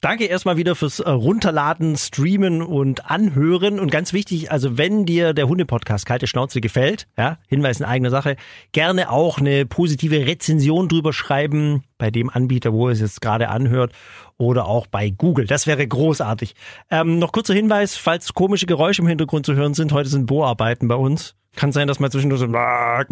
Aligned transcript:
Danke 0.00 0.24
erstmal 0.24 0.56
wieder 0.56 0.76
fürs 0.76 1.00
äh, 1.00 1.10
Runterladen, 1.10 1.94
Streamen 1.94 2.62
und 2.62 3.10
Anhören. 3.10 3.78
Und 3.78 3.90
ganz 3.90 4.14
wichtig, 4.14 4.50
also 4.50 4.78
wenn 4.78 5.04
dir 5.04 5.34
der 5.34 5.46
Hunde-Podcast 5.46 6.06
Kalte 6.06 6.26
Schnauze 6.26 6.62
gefällt, 6.62 7.06
ja, 7.18 7.36
Hinweis 7.48 7.80
in 7.80 7.84
eigener 7.84 8.08
Sache, 8.08 8.36
gerne 8.72 9.10
auch 9.10 9.36
eine 9.36 9.66
positive 9.66 10.24
Rezension 10.24 10.88
drüber 10.88 11.12
schreiben 11.12 11.84
bei 11.98 12.10
dem 12.10 12.30
Anbieter, 12.30 12.72
wo 12.72 12.88
es 12.88 13.00
jetzt 13.00 13.20
gerade 13.20 13.50
anhört 13.50 13.92
oder 14.38 14.64
auch 14.64 14.86
bei 14.86 15.10
Google. 15.10 15.46
Das 15.46 15.66
wäre 15.66 15.86
großartig. 15.86 16.54
Ähm, 16.90 17.18
noch 17.18 17.32
kurzer 17.32 17.52
Hinweis, 17.52 17.96
falls 17.96 18.32
komische 18.32 18.64
Geräusche 18.64 19.02
im 19.02 19.08
Hintergrund 19.08 19.44
zu 19.44 19.54
hören 19.54 19.74
sind, 19.74 19.92
heute 19.92 20.08
sind 20.08 20.24
Bohrarbeiten 20.24 20.88
bei 20.88 20.94
uns. 20.94 21.34
Kann 21.56 21.72
sein, 21.72 21.88
dass 21.88 22.00
man 22.00 22.10
zwischendurch 22.10 22.40
so 22.40 22.46
macht. 22.48 23.08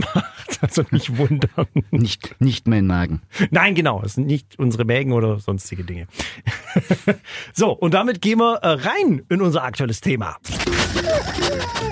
Also 0.61 0.85
nicht 0.91 1.17
wundern. 1.17 1.67
Nicht, 1.91 2.41
nicht 2.41 2.67
mein 2.67 2.87
Magen. 2.87 3.23
Nein, 3.51 3.75
genau. 3.75 4.03
Es 4.05 4.15
sind 4.15 4.27
nicht 4.27 4.59
unsere 4.59 4.85
Mägen 4.85 5.13
oder 5.13 5.39
sonstige 5.39 5.85
Dinge. 5.85 6.07
so, 7.53 7.73
und 7.73 7.95
damit 7.95 8.21
gehen 8.23 8.39
wir 8.39 8.57
äh, 8.57 8.69
rein 8.69 9.23
in 9.29 9.43
unser 9.43 9.63
aktuelles 9.65 10.01
Thema. 10.01 10.37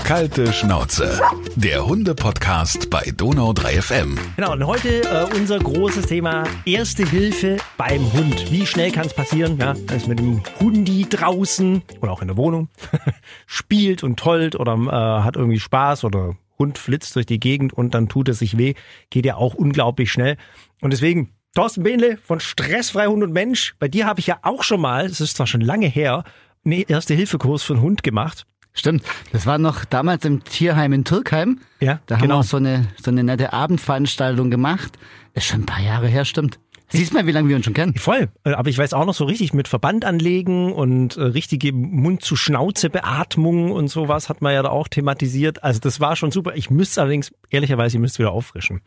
Kalte 0.05 0.53
Schnauze. 0.53 1.21
Der 1.57 1.87
Hunde-Podcast 1.87 2.91
bei 2.91 3.13
Donau 3.17 3.53
3 3.53 3.83
FM. 3.83 4.19
Genau, 4.37 4.53
und 4.53 4.65
heute 4.65 5.03
äh, 5.03 5.27
unser 5.35 5.59
großes 5.59 6.07
Thema 6.07 6.45
Erste 6.65 7.05
Hilfe 7.05 7.57
beim 7.77 8.13
Hund. 8.13 8.51
Wie 8.51 8.67
schnell 8.67 8.93
kann 8.93 9.07
es 9.07 9.15
passieren, 9.15 9.59
ja, 9.59 9.75
dass 9.87 10.07
mit 10.07 10.19
dem 10.21 10.43
Hundi 10.61 11.07
draußen 11.09 11.83
oder 12.01 12.13
auch 12.13 12.23
in 12.23 12.29
der 12.29 12.37
Wohnung 12.37 12.69
spielt 13.47 14.03
und 14.05 14.17
tollt 14.17 14.55
oder 14.55 14.75
äh, 14.75 15.23
hat 15.25 15.37
irgendwie 15.37 15.59
Spaß 15.61 16.05
oder 16.05 16.36
Hund 16.59 16.79
flitzt 16.79 17.17
durch 17.17 17.27
die 17.27 17.41
Gegend 17.41 17.73
und 17.73 17.95
dann 17.95 18.09
tut 18.09 18.29
es 18.29 18.39
sich 18.39 18.57
weh, 18.59 18.75
geht 19.11 19.27
ja 19.27 19.37
auch 19.37 19.55
unglaublich 19.55 20.11
schnell. 20.11 20.37
Und 20.81 20.93
deswegen, 20.93 21.33
Thorsten 21.55 21.83
Behnle 21.83 22.19
von 22.19 22.41
Stressfrei 22.41 23.07
Hund 23.07 23.23
und 23.23 23.33
Mensch, 23.33 23.75
bei 23.79 23.89
dir 23.89 24.07
habe 24.07 24.21
ich 24.21 24.27
ja 24.27 24.39
auch 24.43 24.63
schon 24.63 24.81
mal, 24.81 25.07
es 25.07 25.21
ist 25.21 25.37
zwar 25.37 25.47
schon 25.47 25.61
lange 25.63 25.87
her, 25.87 26.25
einen 26.65 26.83
Erste-Hilfe-Kurs 26.83 27.63
für 27.63 27.75
einen 27.75 27.83
Hund 27.83 28.03
gemacht. 28.03 28.47
Stimmt, 28.75 29.05
das 29.33 29.47
war 29.47 29.57
noch 29.57 29.87
damals 29.87 30.27
im 30.27 30.45
Tierheim 30.45 30.93
in 30.93 31.05
Türkheim. 31.05 31.61
Ja, 31.81 32.01
Da 32.07 32.17
haben 32.17 32.23
genau. 32.23 32.35
wir 32.35 32.41
auch 32.41 32.45
so 32.45 32.59
eine, 32.59 32.87
so 33.03 33.11
eine 33.11 33.25
nette 33.25 33.55
Abendveranstaltung 33.55 34.51
gemacht. 34.51 34.99
Ist 35.33 35.47
schon 35.47 35.63
ein 35.63 35.67
paar 35.67 35.81
Jahre 35.81 36.09
her, 36.09 36.27
stimmt. 36.27 36.59
Siehst 36.89 37.13
mal, 37.13 37.27
wie 37.27 37.33
lange 37.33 37.49
wir 37.49 37.57
uns 37.57 37.65
schon 37.65 37.75
kennen. 37.75 37.95
Voll. 37.95 38.29
Äh, 38.45 38.53
Aber 38.53 38.71
ich 38.71 38.79
weiß 38.79 38.93
auch 38.93 39.07
noch 39.07 39.15
so 39.15 39.25
richtig 39.25 39.53
mit 39.53 39.67
Verband 39.67 40.05
anlegen 40.05 40.73
und 40.73 41.17
äh, 41.17 41.23
richtige 41.23 41.73
Mund-zu-Schnauze-Beatmung 41.73 43.73
und 43.73 43.89
sowas 43.89 44.29
hat 44.29 44.41
man 44.41 44.55
ja 44.55 44.63
da 44.63 44.71
auch 44.71 44.87
thematisiert. 44.87 45.65
Also 45.65 45.81
das 45.81 45.99
war 45.99 46.15
schon 46.15 46.31
super. 46.31 46.55
Ich 46.55 46.71
müsste 46.71 47.01
allerdings, 47.01 47.33
ehrlicherweise, 47.51 47.97
ich 47.97 48.01
müsste 48.01 48.21
wieder 48.21 48.31
auffrischen. 48.31 48.83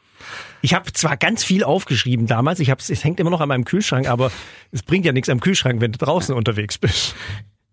Ich 0.61 0.73
habe 0.73 0.91
zwar 0.93 1.17
ganz 1.17 1.43
viel 1.43 1.63
aufgeschrieben 1.63 2.25
damals, 2.25 2.59
ich 2.59 2.69
hab's, 2.69 2.89
es 2.89 3.03
hängt 3.03 3.19
immer 3.19 3.29
noch 3.29 3.41
an 3.41 3.49
meinem 3.49 3.65
Kühlschrank, 3.65 4.09
aber 4.09 4.31
es 4.71 4.83
bringt 4.83 5.05
ja 5.05 5.11
nichts 5.11 5.29
am 5.29 5.41
Kühlschrank, 5.41 5.81
wenn 5.81 5.91
du 5.91 5.97
draußen 5.97 6.33
unterwegs 6.33 6.77
bist. 6.77 7.15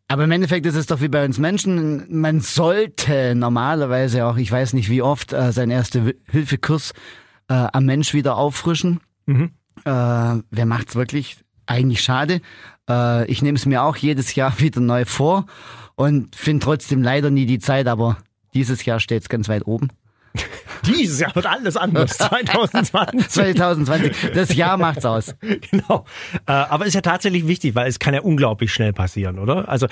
Aber 0.08 0.24
im 0.24 0.30
Endeffekt 0.30 0.66
ist 0.66 0.77
es 0.77 0.86
doch 0.86 1.00
wie 1.00 1.08
bei 1.08 1.24
uns 1.24 1.38
Menschen. 1.38 2.06
Man 2.08 2.41
sollte 2.41 3.34
normalerweise 3.34 4.27
auch, 4.27 4.36
ich 4.36 4.50
weiß 4.50 4.72
nicht 4.72 4.88
wie 4.88 5.02
oft, 5.02 5.32
äh, 5.32 5.52
seinen 5.52 5.70
Erste-Hilfe-Kurs 5.70 6.92
äh, 7.48 7.54
am 7.54 7.84
Mensch 7.84 8.14
wieder 8.14 8.36
auffrischen. 8.36 9.00
Mhm. 9.27 9.50
Äh, 9.86 10.42
wer 10.50 10.66
macht's 10.66 10.96
wirklich? 10.96 11.38
Eigentlich 11.66 12.02
schade. 12.02 12.40
Äh, 12.90 13.30
ich 13.30 13.40
nehme 13.40 13.56
es 13.56 13.66
mir 13.66 13.82
auch 13.82 13.96
jedes 13.96 14.34
Jahr 14.34 14.52
wieder 14.58 14.80
neu 14.80 15.04
vor 15.04 15.46
und 15.94 16.34
finde 16.34 16.64
trotzdem 16.64 17.02
leider 17.02 17.30
nie 17.30 17.46
die 17.46 17.60
Zeit, 17.60 17.86
aber 17.86 18.18
dieses 18.52 18.84
Jahr 18.84 18.98
steht's 18.98 19.28
ganz 19.28 19.48
weit 19.48 19.66
oben. 19.66 19.88
Dieses 20.86 21.18
Jahr 21.18 21.34
wird 21.34 21.46
alles 21.46 21.76
anders. 21.76 22.10
2020. 22.18 23.28
2020, 23.28 24.32
das 24.34 24.54
Jahr 24.54 24.76
macht's 24.76 25.06
aus. 25.06 25.34
genau. 25.40 26.04
Äh, 26.46 26.52
aber 26.52 26.84
ist 26.84 26.94
ja 26.94 27.00
tatsächlich 27.00 27.46
wichtig, 27.46 27.74
weil 27.74 27.88
es 27.88 27.98
kann 27.98 28.12
ja 28.12 28.20
unglaublich 28.20 28.72
schnell 28.72 28.92
passieren, 28.92 29.38
oder? 29.38 29.68
Also 29.68 29.86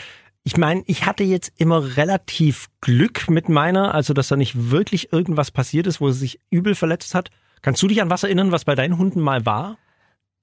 ich 0.44 0.58
meine, 0.58 0.82
ich 0.86 1.06
hatte 1.06 1.24
jetzt 1.24 1.52
immer 1.56 1.96
relativ 1.96 2.68
Glück 2.82 3.30
mit 3.30 3.48
meiner, 3.48 3.94
also 3.94 4.12
dass 4.12 4.28
da 4.28 4.36
nicht 4.36 4.70
wirklich 4.70 5.12
irgendwas 5.12 5.50
passiert 5.50 5.86
ist, 5.86 6.02
wo 6.02 6.10
sie 6.10 6.18
sich 6.18 6.40
übel 6.50 6.74
verletzt 6.74 7.14
hat. 7.14 7.30
Kannst 7.62 7.83
du 7.83 7.88
dich 7.88 8.02
an 8.02 8.10
was 8.10 8.22
erinnern, 8.24 8.52
was 8.52 8.66
bei 8.66 8.74
deinen 8.74 8.98
Hunden 8.98 9.20
mal 9.20 9.46
war? 9.46 9.78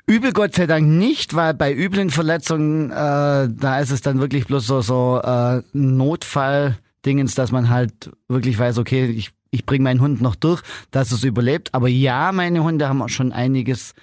Übel 0.07 0.33
Gott 0.33 0.55
sei 0.55 0.67
Dank 0.67 0.87
nicht, 0.87 1.35
weil 1.35 1.53
bei 1.53 1.73
üblen 1.73 2.09
Verletzungen, 2.09 2.91
äh, 2.91 2.93
da 2.93 3.79
ist 3.79 3.91
es 3.91 4.01
dann 4.01 4.19
wirklich 4.19 4.45
bloß 4.47 4.65
so, 4.65 4.81
so 4.81 5.21
äh, 5.23 5.61
Notfall-Dingens, 5.73 7.35
dass 7.35 7.51
man 7.51 7.69
halt 7.69 8.11
wirklich 8.27 8.57
weiß, 8.57 8.77
okay, 8.77 9.05
ich, 9.05 9.31
ich 9.51 9.65
bringe 9.65 9.83
meinen 9.83 10.01
Hund 10.01 10.21
noch 10.21 10.35
durch, 10.35 10.61
dass 10.91 11.11
es 11.11 11.23
überlebt. 11.23 11.73
Aber 11.73 11.87
ja, 11.87 12.31
meine 12.31 12.63
Hunde 12.63 12.87
haben 12.89 13.01
auch 13.01 13.09
schon 13.09 13.31
einiges 13.31 13.93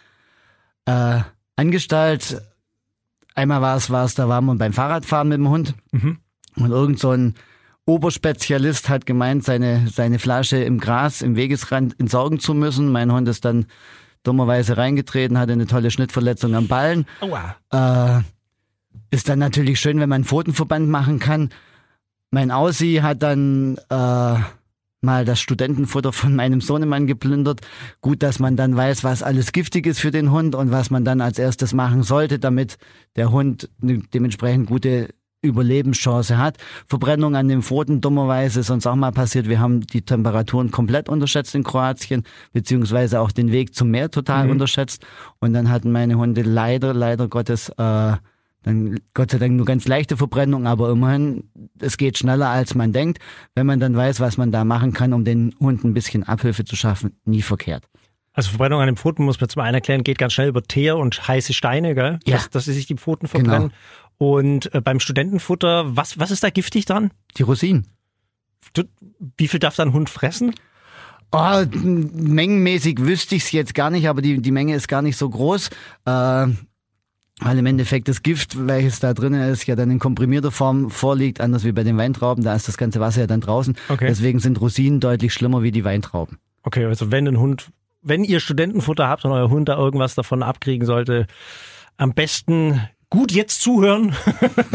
äh, 0.86 1.20
angestellt. 1.56 2.42
Einmal 3.34 3.60
war 3.60 3.76
es, 3.76 3.90
war 3.90 4.04
es, 4.04 4.14
da 4.14 4.28
waren 4.28 4.46
wir 4.46 4.54
beim 4.56 4.72
Fahrradfahren 4.72 5.28
mit 5.28 5.38
dem 5.38 5.48
Hund 5.48 5.74
Mhm. 5.92 6.18
und 6.56 6.70
irgend 6.70 6.98
so 6.98 7.10
ein 7.10 7.34
Oberspezialist 7.86 8.88
hat 8.90 9.06
gemeint, 9.06 9.44
seine, 9.44 9.88
seine 9.88 10.18
Flasche 10.18 10.58
im 10.58 10.78
Gras, 10.78 11.22
im 11.22 11.36
Wegesrand 11.36 11.98
entsorgen 11.98 12.38
zu 12.38 12.52
müssen. 12.52 12.92
Mein 12.92 13.10
Hund 13.10 13.26
ist 13.28 13.44
dann 13.46 13.66
dummerweise 14.28 14.76
reingetreten, 14.76 15.38
hatte 15.38 15.54
eine 15.54 15.66
tolle 15.66 15.90
Schnittverletzung 15.90 16.54
am 16.54 16.68
Ballen. 16.68 17.06
Äh, 17.72 18.20
ist 19.10 19.28
dann 19.28 19.38
natürlich 19.38 19.80
schön, 19.80 19.98
wenn 20.00 20.08
man 20.08 20.16
einen 20.16 20.24
Pfotenverband 20.24 20.88
machen 20.88 21.18
kann. 21.18 21.50
Mein 22.30 22.50
Aussie 22.50 23.00
hat 23.00 23.22
dann 23.22 23.78
äh, 23.88 24.38
mal 25.00 25.24
das 25.24 25.40
Studentenfutter 25.40 26.12
von 26.12 26.36
meinem 26.36 26.60
Sohnemann 26.60 27.06
geplündert. 27.06 27.60
Gut, 28.02 28.22
dass 28.22 28.38
man 28.38 28.56
dann 28.56 28.76
weiß, 28.76 29.02
was 29.02 29.22
alles 29.22 29.52
giftig 29.52 29.86
ist 29.86 30.00
für 30.00 30.10
den 30.10 30.30
Hund 30.30 30.54
und 30.54 30.70
was 30.70 30.90
man 30.90 31.04
dann 31.04 31.22
als 31.22 31.38
erstes 31.38 31.72
machen 31.72 32.02
sollte, 32.02 32.38
damit 32.38 32.76
der 33.16 33.30
Hund 33.30 33.70
eine 33.80 33.98
dementsprechend 34.12 34.66
gute 34.66 35.08
Überlebenschance 35.42 36.38
hat. 36.38 36.58
Verbrennung 36.86 37.36
an 37.36 37.48
den 37.48 37.62
Pfoten, 37.62 38.00
dummerweise 38.00 38.60
ist 38.60 38.70
uns 38.70 38.86
auch 38.86 38.96
mal 38.96 39.12
passiert. 39.12 39.48
Wir 39.48 39.60
haben 39.60 39.80
die 39.82 40.02
Temperaturen 40.02 40.70
komplett 40.70 41.08
unterschätzt 41.08 41.54
in 41.54 41.64
Kroatien, 41.64 42.24
beziehungsweise 42.52 43.20
auch 43.20 43.30
den 43.32 43.52
Weg 43.52 43.74
zum 43.74 43.90
Meer 43.90 44.10
total 44.10 44.44
Mhm. 44.46 44.50
unterschätzt. 44.52 45.04
Und 45.38 45.52
dann 45.52 45.70
hatten 45.70 45.92
meine 45.92 46.16
Hunde 46.16 46.42
leider, 46.42 46.92
leider 46.94 47.28
Gottes, 47.28 47.68
äh, 47.70 48.16
dann 48.64 48.98
Gott 49.14 49.30
sei 49.30 49.38
Dank 49.38 49.54
nur 49.54 49.64
ganz 49.64 49.86
leichte 49.86 50.16
Verbrennung, 50.16 50.66
aber 50.66 50.90
immerhin, 50.90 51.44
es 51.78 51.96
geht 51.96 52.18
schneller 52.18 52.48
als 52.48 52.74
man 52.74 52.92
denkt. 52.92 53.18
Wenn 53.54 53.66
man 53.66 53.78
dann 53.80 53.96
weiß, 53.96 54.18
was 54.20 54.36
man 54.36 54.50
da 54.50 54.64
machen 54.64 54.92
kann, 54.92 55.12
um 55.12 55.24
den 55.24 55.54
Hunden 55.60 55.88
ein 55.90 55.94
bisschen 55.94 56.24
Abhilfe 56.24 56.64
zu 56.64 56.74
schaffen, 56.74 57.12
nie 57.24 57.42
verkehrt. 57.42 57.84
Also 58.32 58.50
Verbrennung 58.50 58.80
an 58.80 58.86
den 58.86 58.96
Pfoten 58.96 59.24
muss 59.24 59.40
man 59.40 59.48
zum 59.48 59.62
einen 59.62 59.74
erklären, 59.74 60.04
geht 60.04 60.18
ganz 60.18 60.32
schnell 60.32 60.48
über 60.48 60.62
Teer 60.62 60.96
und 60.96 61.26
heiße 61.26 61.52
Steine, 61.54 61.94
gell? 61.94 62.18
Ja. 62.24 62.36
Dass, 62.36 62.50
dass 62.50 62.64
sie 62.66 62.72
sich 62.72 62.86
die 62.86 62.94
Pfoten 62.96 63.26
verbrennen. 63.26 63.72
Und 64.18 64.74
äh, 64.74 64.80
beim 64.80 65.00
Studentenfutter, 65.00 65.96
was, 65.96 66.18
was 66.18 66.30
ist 66.30 66.42
da 66.42 66.50
giftig 66.50 66.84
dran? 66.84 67.12
Die 67.36 67.42
Rosinen. 67.42 67.86
Wie 69.36 69.48
viel 69.48 69.60
darf 69.60 69.76
dein 69.76 69.92
Hund 69.92 70.10
fressen? 70.10 70.54
Oh, 71.30 71.62
mengenmäßig 71.72 73.00
wüsste 73.00 73.36
ich 73.36 73.44
es 73.44 73.52
jetzt 73.52 73.74
gar 73.74 73.90
nicht, 73.90 74.08
aber 74.08 74.22
die, 74.22 74.40
die 74.40 74.50
Menge 74.50 74.74
ist 74.74 74.88
gar 74.88 75.02
nicht 75.02 75.16
so 75.16 75.28
groß. 75.28 75.70
Äh, 76.04 76.46
weil 77.40 77.56
im 77.56 77.66
Endeffekt 77.66 78.08
das 78.08 78.22
Gift, 78.22 78.66
welches 78.66 78.98
da 78.98 79.14
drinnen 79.14 79.40
ist, 79.48 79.66
ja 79.66 79.76
dann 79.76 79.90
in 79.90 80.00
komprimierter 80.00 80.50
Form 80.50 80.90
vorliegt, 80.90 81.40
anders 81.40 81.64
wie 81.64 81.72
bei 81.72 81.84
den 81.84 81.96
Weintrauben. 81.96 82.42
Da 82.42 82.54
ist 82.54 82.66
das 82.66 82.76
ganze 82.76 82.98
Wasser 82.98 83.22
ja 83.22 83.26
dann 83.28 83.40
draußen. 83.40 83.76
Okay. 83.88 84.06
Deswegen 84.08 84.40
sind 84.40 84.60
Rosinen 84.60 84.98
deutlich 84.98 85.32
schlimmer 85.32 85.62
wie 85.62 85.70
die 85.70 85.84
Weintrauben. 85.84 86.38
Okay, 86.64 86.84
also 86.86 87.12
wenn 87.12 87.28
ein 87.28 87.38
Hund, 87.38 87.70
wenn 88.02 88.24
ihr 88.24 88.40
Studentenfutter 88.40 89.06
habt 89.06 89.24
und 89.24 89.30
euer 89.30 89.50
Hund 89.50 89.68
da 89.68 89.76
irgendwas 89.76 90.16
davon 90.16 90.42
abkriegen 90.42 90.86
sollte, 90.86 91.26
am 91.96 92.12
besten 92.12 92.80
gut 93.10 93.32
jetzt 93.32 93.62
zuhören, 93.62 94.14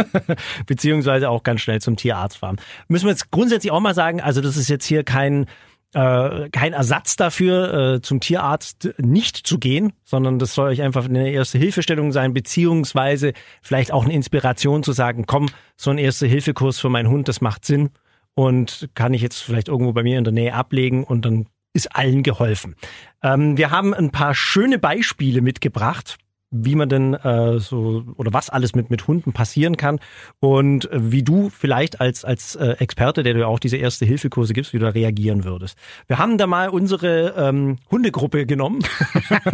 beziehungsweise 0.66 1.30
auch 1.30 1.44
ganz 1.44 1.62
schnell 1.62 1.82
zum 1.82 1.96
Tierarzt 1.96 2.38
fahren. 2.38 2.58
Müssen 2.88 3.06
wir 3.06 3.12
jetzt 3.12 3.32
grundsätzlich 3.32 3.72
auch 3.72 3.80
mal 3.80 3.94
sagen, 3.94 4.22
also 4.22 4.42
das 4.42 4.58
ist 4.58 4.70
jetzt 4.70 4.86
hier 4.86 5.04
kein 5.04 5.46
äh, 5.94 6.50
kein 6.50 6.74
Ersatz 6.74 7.16
dafür, 7.16 7.74
äh, 7.96 8.02
zum 8.02 8.20
Tierarzt 8.20 8.90
nicht 8.98 9.46
zu 9.46 9.60
gehen, 9.60 9.94
sondern 10.04 10.40
das 10.40 10.56
soll 10.56 10.70
euch 10.70 10.82
einfach 10.82 11.06
eine 11.06 11.30
erste 11.30 11.60
Hilfestellung 11.60 12.12
sein, 12.12 12.34
beziehungsweise 12.34 13.34
vielleicht 13.62 13.92
auch 13.92 14.04
eine 14.04 14.14
Inspiration 14.14 14.82
zu 14.82 14.92
sagen, 14.92 15.26
komm, 15.28 15.50
so 15.78 15.92
ein 15.92 16.00
erste 16.00 16.26
Hilfekurs 16.26 16.80
für 16.80 16.90
meinen 16.90 17.10
Hund, 17.10 17.28
das 17.28 17.42
macht 17.42 17.66
Sinn 17.66 17.92
und 18.34 18.90
kann 18.96 19.14
ich 19.14 19.22
jetzt 19.22 19.44
vielleicht 19.44 19.68
irgendwo 19.68 19.94
bei 19.94 20.04
mir 20.04 20.18
in 20.18 20.24
der 20.24 20.34
Nähe 20.34 20.56
ablegen 20.56 21.04
und 21.04 21.26
dann 21.26 21.46
ist 21.74 21.96
allen 21.96 22.24
geholfen. 22.24 22.76
Ähm, 23.22 23.58
wir 23.58 23.72
haben 23.72 23.94
ein 23.94 24.12
paar 24.12 24.36
schöne 24.36 24.80
Beispiele 24.80 25.42
mitgebracht, 25.42 26.18
wie 26.56 26.76
man 26.76 26.88
denn 26.88 27.14
äh, 27.16 27.60
so 27.60 28.04
oder 28.16 28.32
was 28.32 28.50
alles 28.50 28.76
mit 28.76 28.90
mit 28.90 29.08
Hunden 29.08 29.34
passieren 29.34 29.76
kann 29.76 30.00
und 30.40 30.90
äh, 30.92 31.12
wie 31.12 31.24
du 31.24 31.50
vielleicht 31.50 32.00
als 32.00 32.24
als 32.24 32.56
äh, 32.56 32.76
Experte, 32.80 33.24
der 33.24 33.34
du 33.34 33.40
ja 33.42 33.48
auch 33.48 33.60
diese 33.60 33.78
erste 33.78 34.06
Hilfekurse 34.06 34.54
gibst, 34.54 34.72
wie 34.74 34.80
du 34.80 34.86
da 34.86 34.92
reagieren 34.92 35.44
würdest. 35.44 35.78
Wir 36.08 36.20
haben 36.20 36.38
da 36.38 36.46
mal 36.48 36.70
unsere 36.70 37.34
ähm, 37.38 37.78
Hundegruppe 37.90 38.46
genommen. 38.46 38.80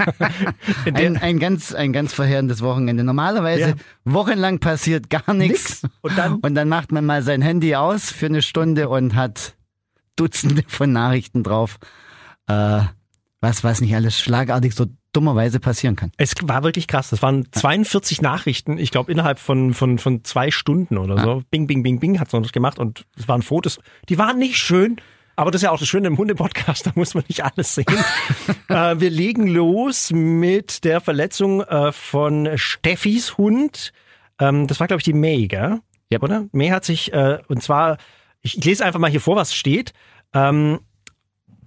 Ein, 0.94 1.18
ein 1.18 1.40
ganz, 1.40 1.74
ein 1.74 1.94
ganz 1.94 2.14
verheerendes 2.14 2.62
Wochenende. 2.62 3.04
Normalerweise 3.04 3.70
Ja. 3.70 3.74
wochenlang 4.06 4.60
passiert 4.60 5.10
gar 5.10 5.34
nichts. 5.34 5.84
Und 6.02 6.18
dann 6.18 6.36
Und 6.36 6.56
dann 6.56 6.70
macht 6.70 6.92
man 6.92 7.06
mal 7.06 7.22
sein 7.24 7.42
Handy 7.42 7.76
aus 7.76 8.12
für 8.12 8.26
eine 8.28 8.42
Stunde 8.42 8.90
und 8.90 9.16
hat 9.16 9.56
Dutzende 10.16 10.64
von 10.68 10.92
Nachrichten 10.92 11.44
drauf. 11.44 11.78
Äh, 12.48 12.82
was, 13.42 13.64
was 13.64 13.80
nicht 13.82 13.96
alles 13.96 14.20
schlagartig 14.20 14.76
so 14.76 14.88
dummerweise 15.14 15.60
passieren 15.60 15.96
kann. 15.96 16.12
Es 16.18 16.34
war 16.44 16.64
wirklich 16.64 16.88
krass. 16.88 17.10
Das 17.10 17.22
waren 17.22 17.52
42 17.52 18.22
Nachrichten, 18.22 18.78
ich 18.78 18.92
glaube, 18.92 19.12
innerhalb 19.12 19.40
von, 19.40 19.74
von, 19.74 19.98
von 19.98 20.24
zwei 20.24 20.52
Stunden 20.52 20.98
oder 20.98 21.18
so. 21.18 21.44
Bing, 21.50 21.68
bing, 21.68 21.84
bing, 21.84 22.00
bing 22.00 22.20
hat 22.20 22.28
es 22.28 22.34
noch 22.34 22.52
gemacht 22.52 22.80
und 22.80 23.06
es 23.18 23.28
waren 23.28 23.42
Fotos. 23.42 23.80
Die 24.08 24.18
waren 24.18 24.38
nicht 24.38 24.58
schön. 24.58 24.98
Aber 25.36 25.52
das 25.52 25.62
ist 25.62 25.64
ja 25.64 25.72
auch 25.72 25.80
das 25.80 25.88
Schöne 25.88 26.08
im 26.08 26.18
Hunde-Podcast, 26.18 26.86
da 26.86 26.92
muss 26.96 27.14
man 27.14 27.24
nicht 27.30 27.46
alles 27.46 27.74
sehen. 27.74 27.86
äh, 28.68 29.00
wir 29.00 29.10
legen 29.10 29.48
los 29.48 30.12
mit 30.12 30.84
der 30.84 31.00
Verletzung 31.00 31.62
äh, 31.62 31.94
von 31.94 32.50
Steffis 32.56 33.38
Hund. 33.38 33.94
Ähm, 34.38 34.68
das 34.68 34.82
war, 34.82 34.88
glaube 34.88 35.00
ich, 35.00 35.06
die 35.06 35.14
May, 35.14 35.48
gell? 35.48 35.80
Yep. 36.12 36.24
Oder? 36.24 36.46
May 36.52 36.70
hat 36.70 36.84
sich, 36.84 37.14
äh, 37.14 37.40
und 37.48 37.64
zwar, 37.64 38.00
ich, 38.42 38.58
ich 38.58 38.66
lese 38.66 38.84
einfach 38.84 39.00
mal 39.00 39.10
hier 39.10 39.22
vor, 39.22 39.38
was 39.38 39.54
steht. 39.54 39.94
Ähm, 40.34 40.80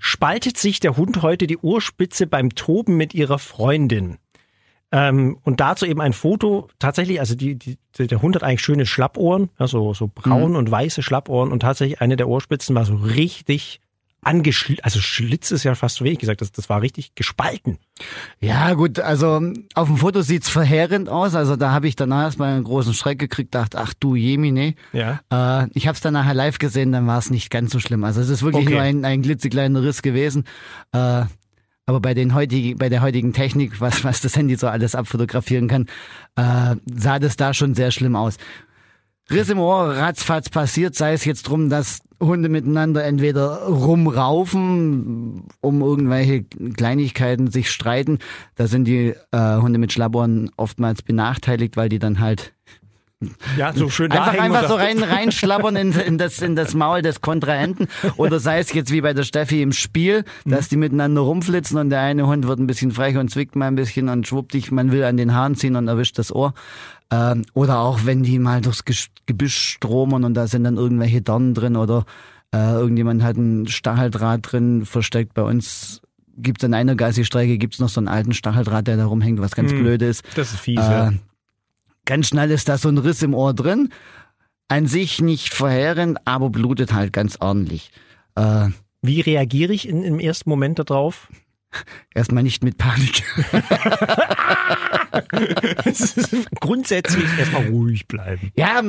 spaltet 0.04 0.58
sich 0.58 0.80
der 0.80 0.96
Hund 0.96 1.22
heute 1.22 1.46
die 1.46 1.58
Ohrspitze 1.58 2.26
beim 2.26 2.56
Toben 2.56 2.96
mit 2.96 3.14
ihrer 3.14 3.38
Freundin. 3.38 4.18
Ähm, 4.90 5.38
und 5.44 5.60
dazu 5.60 5.86
eben 5.86 6.00
ein 6.00 6.12
Foto, 6.12 6.68
tatsächlich, 6.80 7.20
also 7.20 7.36
die, 7.36 7.54
die, 7.54 7.78
der 7.98 8.20
Hund 8.20 8.34
hat 8.34 8.42
eigentlich 8.42 8.62
schöne 8.62 8.84
Schlappohren, 8.84 9.48
ja, 9.60 9.68
so, 9.68 9.94
so 9.94 10.10
braun 10.12 10.50
Mhm. 10.50 10.56
und 10.56 10.70
weiße 10.70 11.02
Schlappohren 11.02 11.52
und 11.52 11.60
tatsächlich 11.60 12.00
eine 12.00 12.16
der 12.16 12.28
Ohrspitzen 12.28 12.74
war 12.74 12.84
so 12.84 12.96
richtig 12.96 13.80
angeschlitzt, 14.22 14.84
also 14.84 15.00
Schlitz 15.00 15.50
ist 15.50 15.64
ja 15.64 15.74
fast 15.74 15.96
so 15.96 16.04
wenig 16.04 16.20
gesagt, 16.20 16.40
das, 16.40 16.52
das 16.52 16.68
war 16.68 16.80
richtig 16.80 17.14
gespalten. 17.14 17.78
Ja, 18.40 18.74
gut, 18.74 19.00
also 19.00 19.52
auf 19.74 19.88
dem 19.88 19.96
Foto 19.96 20.22
sieht's 20.22 20.48
verheerend 20.48 21.08
aus. 21.08 21.34
Also 21.34 21.56
da 21.56 21.72
habe 21.72 21.88
ich 21.88 21.96
danach 21.96 22.22
erstmal 22.22 22.54
einen 22.54 22.64
großen 22.64 22.94
Schreck 22.94 23.18
gekriegt, 23.18 23.54
dachte, 23.54 23.78
ach 23.78 23.94
du 23.94 24.14
Jemine. 24.14 24.74
Ja. 24.92 25.20
Äh, 25.30 25.68
ich 25.74 25.88
habe 25.88 25.96
es 25.96 26.00
dann 26.00 26.14
nachher 26.14 26.34
live 26.34 26.58
gesehen, 26.58 26.92
dann 26.92 27.06
war 27.06 27.18
es 27.18 27.30
nicht 27.30 27.50
ganz 27.50 27.72
so 27.72 27.80
schlimm. 27.80 28.04
Also 28.04 28.20
es 28.20 28.28
ist 28.28 28.42
wirklich 28.42 28.66
Okay. 28.66 28.74
nur 28.74 28.82
ein, 28.82 29.04
ein 29.04 29.22
klitzekleiner 29.22 29.82
Riss 29.82 30.02
gewesen. 30.02 30.44
Äh, 30.92 31.24
aber 31.84 32.00
bei, 32.00 32.14
den 32.14 32.32
heutigen, 32.32 32.78
bei 32.78 32.88
der 32.88 33.02
heutigen 33.02 33.32
Technik, 33.32 33.80
was, 33.80 34.04
was 34.04 34.20
das 34.20 34.36
Handy 34.36 34.54
so 34.54 34.68
alles 34.68 34.94
abfotografieren 34.94 35.66
kann, 35.66 35.86
äh, 36.36 36.76
sah 36.94 37.18
das 37.18 37.36
da 37.36 37.52
schon 37.54 37.74
sehr 37.74 37.90
schlimm 37.90 38.14
aus. 38.14 38.36
Riss 39.30 39.48
im 39.48 39.58
Ohr, 39.58 39.96
ratzfatz 39.96 40.50
passiert, 40.50 40.94
sei 40.94 41.12
es 41.12 41.24
jetzt 41.24 41.44
drum, 41.44 41.70
dass 41.70 42.00
Hunde 42.20 42.48
miteinander 42.48 43.04
entweder 43.04 43.66
rumraufen, 43.66 45.44
um 45.60 45.80
irgendwelche 45.80 46.44
Kleinigkeiten 46.44 47.50
sich 47.50 47.70
streiten. 47.70 48.18
Da 48.56 48.66
sind 48.66 48.84
die 48.84 49.14
äh, 49.32 49.56
Hunde 49.56 49.78
mit 49.78 49.92
Schlabbohren 49.92 50.50
oftmals 50.56 51.02
benachteiligt, 51.02 51.76
weil 51.76 51.88
die 51.88 51.98
dann 51.98 52.20
halt 52.20 52.52
Ja, 53.56 53.72
so 53.72 53.88
schön 53.88 54.10
Einfach, 54.10 54.38
einfach 54.38 54.68
so 54.68 54.74
rein, 54.74 55.02
reinschlabbern 55.02 55.76
in, 55.76 55.92
in, 55.92 56.18
das, 56.18 56.40
in 56.42 56.56
das 56.56 56.74
Maul 56.74 57.02
des 57.02 57.20
Kontrahenten. 57.20 57.88
Oder 58.16 58.40
sei 58.40 58.58
es 58.58 58.72
jetzt 58.72 58.92
wie 58.92 59.00
bei 59.00 59.14
der 59.14 59.22
Steffi 59.24 59.62
im 59.62 59.72
Spiel, 59.72 60.24
dass 60.44 60.68
die 60.68 60.76
miteinander 60.76 61.22
rumflitzen 61.22 61.78
und 61.78 61.90
der 61.90 62.00
eine 62.00 62.26
Hund 62.26 62.46
wird 62.46 62.58
ein 62.58 62.66
bisschen 62.66 62.90
frech 62.90 63.16
und 63.16 63.30
zwickt 63.30 63.56
mal 63.56 63.66
ein 63.66 63.76
bisschen 63.76 64.08
und 64.08 64.26
schwuppdig, 64.26 64.70
man 64.72 64.92
will 64.92 65.04
an 65.04 65.16
den 65.16 65.34
Haaren 65.34 65.54
ziehen 65.54 65.76
und 65.76 65.88
erwischt 65.88 66.18
das 66.18 66.34
Ohr. 66.34 66.54
Ähm, 67.12 67.44
oder 67.52 67.80
auch 67.80 68.00
wenn 68.06 68.22
die 68.22 68.38
mal 68.38 68.62
durchs 68.62 68.84
Gebüsch 69.26 69.56
stromern 69.56 70.24
und 70.24 70.34
da 70.34 70.46
sind 70.46 70.64
dann 70.64 70.78
irgendwelche 70.78 71.20
Dornen 71.20 71.52
drin 71.52 71.76
oder 71.76 72.06
äh, 72.54 72.72
irgendjemand 72.72 73.22
hat 73.22 73.36
ein 73.36 73.68
Stacheldraht 73.68 74.40
drin 74.50 74.86
versteckt. 74.86 75.34
Bei 75.34 75.42
uns 75.42 76.00
gibt's 76.38 76.64
an 76.64 76.72
einer 76.72 76.94
Gassi-Strecke 76.94 77.58
gibt's 77.58 77.78
noch 77.78 77.90
so 77.90 78.00
einen 78.00 78.08
alten 78.08 78.32
Stacheldraht, 78.32 78.86
der 78.86 78.96
da 78.96 79.04
rumhängt, 79.04 79.40
was 79.40 79.54
ganz 79.54 79.72
Hm. 79.72 79.80
blöd 79.80 80.00
ist. 80.02 80.24
Das 80.36 80.52
ist 80.52 80.60
fies, 80.60 80.80
Äh, 80.80 80.82
ja. 80.90 81.12
Ganz 82.06 82.28
schnell 82.28 82.50
ist 82.50 82.68
da 82.68 82.78
so 82.78 82.88
ein 82.88 82.96
Riss 82.98 83.22
im 83.22 83.34
Ohr 83.34 83.52
drin. 83.54 83.90
An 84.68 84.86
sich 84.86 85.20
nicht 85.20 85.52
verheerend, 85.52 86.18
aber 86.24 86.48
blutet 86.48 86.94
halt 86.94 87.12
ganz 87.12 87.36
ordentlich. 87.40 87.90
Äh, 88.36 88.68
Wie 89.02 89.20
reagiere 89.20 89.74
ich 89.74 89.86
in, 89.86 90.02
im 90.02 90.18
ersten 90.18 90.48
Moment 90.48 90.78
darauf? 90.78 91.28
erstmal 92.14 92.42
nicht 92.42 92.64
mit 92.64 92.78
Panik. 92.78 93.22
Grundsätzlich 96.60 97.24
erstmal 97.38 97.68
ruhig 97.68 98.06
bleiben. 98.08 98.50
Ja, 98.54 98.82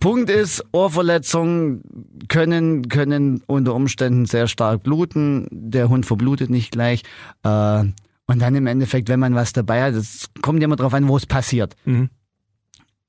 Punkt 0.00 0.30
ist, 0.30 0.64
Ohrverletzungen 0.72 1.82
können, 2.28 2.88
können 2.88 3.42
unter 3.46 3.74
Umständen 3.74 4.26
sehr 4.26 4.48
stark 4.48 4.82
bluten. 4.82 5.46
Der 5.50 5.88
Hund 5.88 6.06
verblutet 6.06 6.50
nicht 6.50 6.72
gleich. 6.72 7.02
Äh, 7.44 7.84
und 8.30 8.42
dann 8.42 8.54
im 8.54 8.66
Endeffekt, 8.66 9.08
wenn 9.08 9.20
man 9.20 9.34
was 9.34 9.52
dabei 9.52 9.82
hat, 9.82 9.94
es 9.94 10.28
kommt 10.42 10.60
ja 10.60 10.66
immer 10.66 10.76
drauf 10.76 10.92
an, 10.92 11.08
wo 11.08 11.16
es 11.16 11.26
passiert. 11.26 11.76
Mhm. 11.84 12.10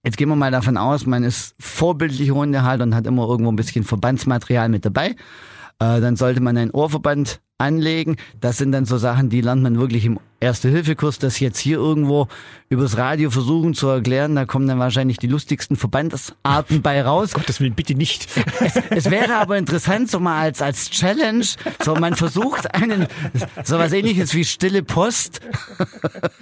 Jetzt 0.03 0.17
gehen 0.17 0.29
wir 0.29 0.37
mal 0.37 0.51
davon 0.51 0.77
aus, 0.77 1.05
man 1.05 1.23
ist 1.23 1.55
vorbildlicher 1.59 2.33
Hundehalter 2.33 2.83
und 2.83 2.95
hat 2.95 3.05
immer 3.05 3.27
irgendwo 3.27 3.51
ein 3.51 3.57
bisschen 3.57 3.83
Verbandsmaterial 3.83 4.69
mit 4.69 4.85
dabei. 4.85 5.09
Äh, 5.79 5.99
dann 5.99 6.15
sollte 6.15 6.39
man 6.39 6.57
einen 6.57 6.71
Ohrverband 6.71 7.41
anlegen. 7.59 8.15
Das 8.41 8.57
sind 8.57 8.71
dann 8.71 8.85
so 8.85 8.97
Sachen, 8.97 9.29
die 9.29 9.41
lernt 9.41 9.61
man 9.61 9.79
wirklich 9.79 10.05
im 10.05 10.19
Erste-Hilfe-Kurs. 10.39 11.19
Das 11.19 11.39
jetzt 11.39 11.59
hier 11.59 11.77
irgendwo 11.77 12.27
übers 12.69 12.97
Radio 12.97 13.29
versuchen 13.29 13.73
zu 13.73 13.87
erklären, 13.87 14.35
da 14.35 14.45
kommen 14.45 14.67
dann 14.67 14.79
wahrscheinlich 14.79 15.17
die 15.17 15.27
lustigsten 15.27 15.75
Verbandsarten 15.75 16.81
bei 16.81 17.01
raus. 17.01 17.33
Gottes 17.33 17.59
Willen, 17.59 17.73
bitte 17.75 17.93
nicht. 17.95 18.27
Es, 18.61 18.75
es 18.89 19.11
wäre 19.11 19.35
aber 19.35 19.57
interessant, 19.57 20.09
so 20.11 20.19
mal 20.19 20.39
als, 20.41 20.61
als 20.61 20.89
Challenge, 20.89 21.45
so 21.83 21.95
man 21.95 22.15
versucht 22.15 22.73
einen, 22.73 23.07
sowas 23.63 23.93
ähnliches 23.93 24.33
wie 24.33 24.43
stille 24.43 24.83
Post 24.83 25.39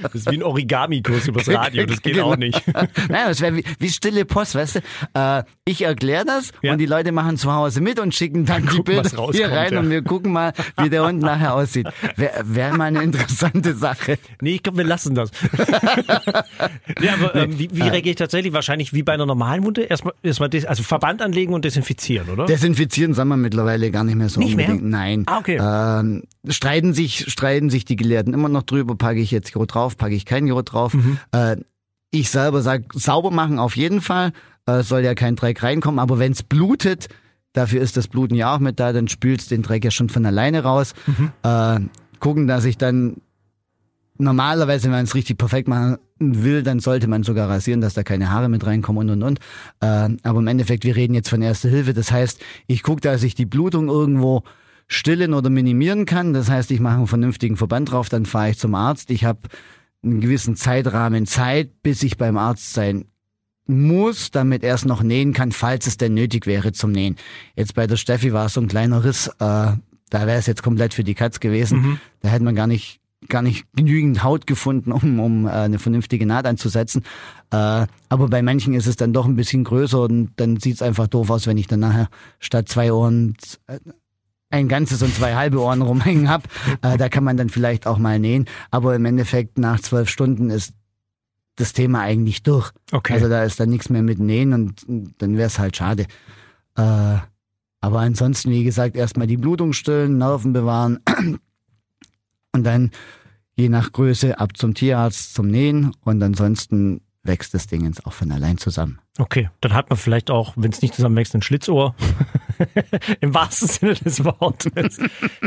Das 0.01 0.15
ist 0.15 0.31
wie 0.31 0.37
ein 0.37 0.43
Origami-Kurs 0.43 1.27
übers 1.27 1.47
Radio, 1.49 1.85
das 1.85 2.01
geht 2.01 2.13
Genau. 2.15 2.31
auch 2.31 2.37
nicht. 2.37 2.61
Nein, 2.73 3.27
das 3.27 3.41
wäre 3.41 3.55
wie, 3.57 3.63
wie 3.79 3.89
stille 3.89 4.25
Post, 4.25 4.55
weißt 4.55 4.75
du? 4.75 4.79
Äh, 5.13 5.43
ich 5.65 5.81
erkläre 5.83 6.25
das 6.25 6.51
Ja. 6.61 6.71
und 6.73 6.79
die 6.79 6.85
Leute 6.85 7.11
machen 7.11 7.37
zu 7.37 7.51
Hause 7.53 7.81
mit 7.81 7.99
und 7.99 8.15
schicken 8.15 8.45
dann 8.45 8.63
die 8.63 8.67
gucken, 8.69 8.83
Bilder 8.85 9.03
was 9.17 9.35
hier 9.35 9.51
rein 9.51 9.73
ja. 9.73 9.79
und 9.79 9.89
wir 9.89 10.01
gucken 10.01 10.31
mal, 10.33 10.53
wie 10.81 10.89
der 10.89 11.03
Hund 11.07 11.21
nachher 11.21 11.53
aussieht. 11.53 11.87
Wäre 12.15 12.43
wär 12.45 12.75
mal 12.75 12.85
eine 12.85 13.03
interessante 13.03 13.75
Sache. 13.75 14.17
Nee, 14.41 14.55
ich 14.55 14.63
glaube, 14.63 14.79
wir 14.79 14.85
lassen 14.85 15.15
das. 15.15 15.31
ja, 17.01 17.13
aber 17.13 17.35
ähm, 17.35 17.57
wie, 17.57 17.69
wie 17.71 17.81
reagiere 17.81 18.09
ich 18.09 18.15
tatsächlich? 18.15 18.53
Wahrscheinlich 18.53 18.93
wie 18.93 19.03
bei 19.03 19.13
einer 19.13 19.25
normalen 19.25 19.63
Wunde? 19.63 19.83
Erstmal, 19.83 20.13
erstmal 20.23 20.49
also 20.67 20.83
Verband 20.83 21.21
anlegen 21.21 21.53
und 21.53 21.65
desinfizieren, 21.65 22.29
oder? 22.29 22.45
Desinfizieren 22.45 23.13
sagen 23.13 23.29
wir 23.29 23.37
mittlerweile 23.37 23.91
gar 23.91 24.03
nicht 24.03 24.15
mehr 24.15 24.29
so 24.29 24.39
Nicht 24.39 24.55
mehr? 24.55 24.69
unbedingt. 24.69 24.89
Nein. 24.89 25.23
Ah, 25.27 25.39
okay. 25.39 25.57
Ähm, 25.61 26.23
streiten 26.47 26.93
sich, 26.93 27.31
streiten 27.31 27.69
sich 27.69 27.85
die 27.85 27.95
Gelehrten 27.95 28.33
immer 28.33 28.49
noch 28.49 28.63
drüber, 28.63 28.95
packe 28.95 29.19
ich 29.19 29.31
jetzt 29.31 29.49
Jod 29.51 29.73
drauf, 29.73 29.97
packe 29.97 30.15
ich 30.15 30.25
kein 30.25 30.47
Jod 30.47 30.71
drauf. 30.71 30.93
Mhm. 30.93 31.17
Äh, 31.31 31.57
ich 32.11 32.29
selber 32.29 32.61
sag 32.61 32.83
sauber 32.93 33.31
machen 33.31 33.59
auf 33.59 33.75
jeden 33.75 34.01
Fall. 34.01 34.31
Äh, 34.65 34.83
soll 34.83 35.01
ja 35.01 35.15
kein 35.15 35.35
Dreck 35.35 35.63
reinkommen, 35.63 35.99
aber 35.99 36.19
wenn 36.19 36.31
es 36.33 36.43
blutet, 36.43 37.07
dafür 37.57 37.81
ist 37.81 37.97
das 37.97 38.07
Bluten 38.07 38.35
ja 38.35 38.55
auch 38.55 38.59
mit 38.59 38.79
da, 38.79 38.93
dann 38.93 39.07
spülst 39.07 39.51
den 39.51 39.63
Dreck 39.63 39.83
ja 39.83 39.91
schon 39.91 40.09
von 40.09 40.25
alleine 40.25 40.63
raus. 40.63 40.93
Mhm. 41.07 41.31
Äh, 41.43 41.79
gucken, 42.19 42.47
dass 42.47 42.65
ich 42.65 42.77
dann 42.77 43.17
normalerweise, 44.17 44.85
wenn 44.85 44.91
man 44.91 45.05
es 45.05 45.15
richtig 45.15 45.37
perfekt 45.37 45.67
machen 45.67 45.97
will, 46.19 46.63
dann 46.63 46.79
sollte 46.79 47.07
man 47.07 47.23
sogar 47.23 47.49
rasieren, 47.49 47.81
dass 47.81 47.93
da 47.93 48.03
keine 48.03 48.31
Haare 48.31 48.49
mit 48.49 48.65
reinkommen 48.65 49.09
und 49.09 49.21
und 49.21 49.23
und. 49.23 49.39
Äh, 49.81 50.17
aber 50.23 50.39
im 50.39 50.47
Endeffekt, 50.47 50.83
wir 50.83 50.95
reden 50.95 51.13
jetzt 51.13 51.29
von 51.29 51.41
Erste 51.41 51.69
Hilfe. 51.69 51.93
Das 51.93 52.11
heißt, 52.11 52.41
ich 52.67 52.83
gucke, 52.83 53.01
dass 53.01 53.23
ich 53.23 53.35
die 53.35 53.45
Blutung 53.45 53.89
irgendwo 53.89 54.43
stillen 54.87 55.33
oder 55.33 55.49
minimieren 55.49 56.05
kann. 56.05 56.33
Das 56.33 56.49
heißt, 56.49 56.71
ich 56.71 56.79
mache 56.79 56.97
einen 56.97 57.07
vernünftigen 57.07 57.57
Verband 57.57 57.91
drauf, 57.91 58.09
dann 58.09 58.25
fahre 58.25 58.51
ich 58.51 58.59
zum 58.59 58.73
Arzt. 58.73 59.11
Ich 59.11 59.25
habe 59.25 59.41
einen 60.03 60.21
gewissen 60.21 60.55
Zeitrahmen 60.55 61.25
Zeit, 61.25 61.81
bis 61.83 62.03
ich 62.03 62.17
beim 62.17 62.37
Arzt 62.37 62.73
sein 62.73 63.05
muss, 63.67 64.31
damit 64.31 64.63
er 64.63 64.75
es 64.75 64.85
noch 64.85 65.03
nähen 65.03 65.33
kann, 65.33 65.51
falls 65.51 65.87
es 65.87 65.97
denn 65.97 66.13
nötig 66.13 66.47
wäre 66.47 66.71
zum 66.71 66.91
Nähen. 66.91 67.15
Jetzt 67.55 67.73
bei 67.75 67.87
der 67.87 67.97
Steffi 67.97 68.33
war 68.33 68.47
es 68.47 68.53
so 68.53 68.61
ein 68.61 68.67
kleiner 68.67 69.03
Riss, 69.03 69.27
äh, 69.27 69.31
da 69.39 70.25
wäre 70.25 70.37
es 70.37 70.45
jetzt 70.45 70.63
komplett 70.63 70.93
für 70.93 71.03
die 71.03 71.15
Katz 71.15 71.39
gewesen. 71.39 71.81
Mhm. 71.81 71.99
Da 72.21 72.29
hätte 72.29 72.43
man 72.43 72.55
gar 72.55 72.67
nicht 72.67 72.99
gar 73.29 73.41
nicht 73.41 73.65
genügend 73.75 74.23
Haut 74.23 74.47
gefunden, 74.47 74.91
um, 74.91 75.19
um 75.19 75.47
äh, 75.47 75.49
eine 75.49 75.79
vernünftige 75.79 76.25
Naht 76.25 76.45
anzusetzen. 76.45 77.03
Äh, 77.51 77.87
aber 78.09 78.27
bei 78.29 78.41
manchen 78.41 78.73
ist 78.73 78.87
es 78.87 78.95
dann 78.95 79.11
doch 79.11 79.25
ein 79.25 79.35
bisschen 79.35 79.63
größer 79.63 80.01
und 80.01 80.31
dann 80.35 80.57
sieht's 80.59 80.81
einfach 80.81 81.07
doof 81.07 81.29
aus, 81.29 81.47
wenn 81.47 81.57
ich 81.57 81.67
dann 81.67 81.79
nachher 81.79 82.09
statt 82.39 82.69
zwei 82.69 82.93
Ohren 82.93 83.35
äh, 83.65 83.79
ein 84.49 84.67
ganzes 84.67 85.01
und 85.01 85.13
zwei 85.13 85.35
halbe 85.35 85.59
Ohren 85.59 85.81
rumhängen 85.81 86.29
hab. 86.29 86.47
Äh, 86.81 86.97
da 86.97 87.09
kann 87.09 87.23
man 87.23 87.37
dann 87.37 87.49
vielleicht 87.49 87.87
auch 87.87 87.97
mal 87.97 88.19
nähen. 88.19 88.45
Aber 88.71 88.95
im 88.95 89.05
Endeffekt 89.05 89.57
nach 89.57 89.79
zwölf 89.81 90.09
Stunden 90.09 90.49
ist 90.49 90.73
das 91.57 91.73
Thema 91.73 92.01
eigentlich 92.01 92.43
durch. 92.43 92.71
Okay. 92.91 93.13
Also 93.13 93.27
da 93.27 93.43
ist 93.43 93.59
dann 93.59 93.69
nichts 93.69 93.89
mehr 93.89 94.03
mit 94.03 94.19
Nähen 94.19 94.53
und 94.53 94.85
dann 95.17 95.35
wäre 95.35 95.47
es 95.47 95.59
halt 95.59 95.75
schade. 95.75 96.03
Äh, 96.75 97.17
aber 97.81 97.99
ansonsten, 97.99 98.51
wie 98.51 98.63
gesagt, 98.63 98.95
erstmal 98.95 99.27
die 99.27 99.37
Blutung 99.37 99.73
stillen, 99.73 100.17
Nerven 100.17 100.53
bewahren 100.53 100.99
und 102.53 102.63
dann 102.63 102.91
je 103.55 103.69
nach 103.69 103.91
Größe 103.91 104.39
ab 104.39 104.55
zum 104.55 104.73
Tierarzt 104.73 105.33
zum 105.33 105.47
Nähen 105.47 105.91
und 106.01 106.21
ansonsten 106.23 107.01
wächst 107.23 107.53
das 107.53 107.67
Ding 107.67 107.85
jetzt 107.85 108.05
auch 108.05 108.13
von 108.13 108.31
allein 108.31 108.57
zusammen. 108.57 108.99
Okay, 109.17 109.49
dann 109.61 109.73
hat 109.73 109.89
man 109.89 109.97
vielleicht 109.97 110.31
auch, 110.31 110.53
wenn 110.55 110.71
es 110.71 110.81
nicht 110.81 110.95
zusammenwächst, 110.95 111.35
ein 111.35 111.41
Schlitzohr. 111.41 111.95
Im 113.21 113.33
wahrsten 113.33 113.67
Sinne 113.67 113.93
des 113.95 114.23
Wortes. 114.23 114.99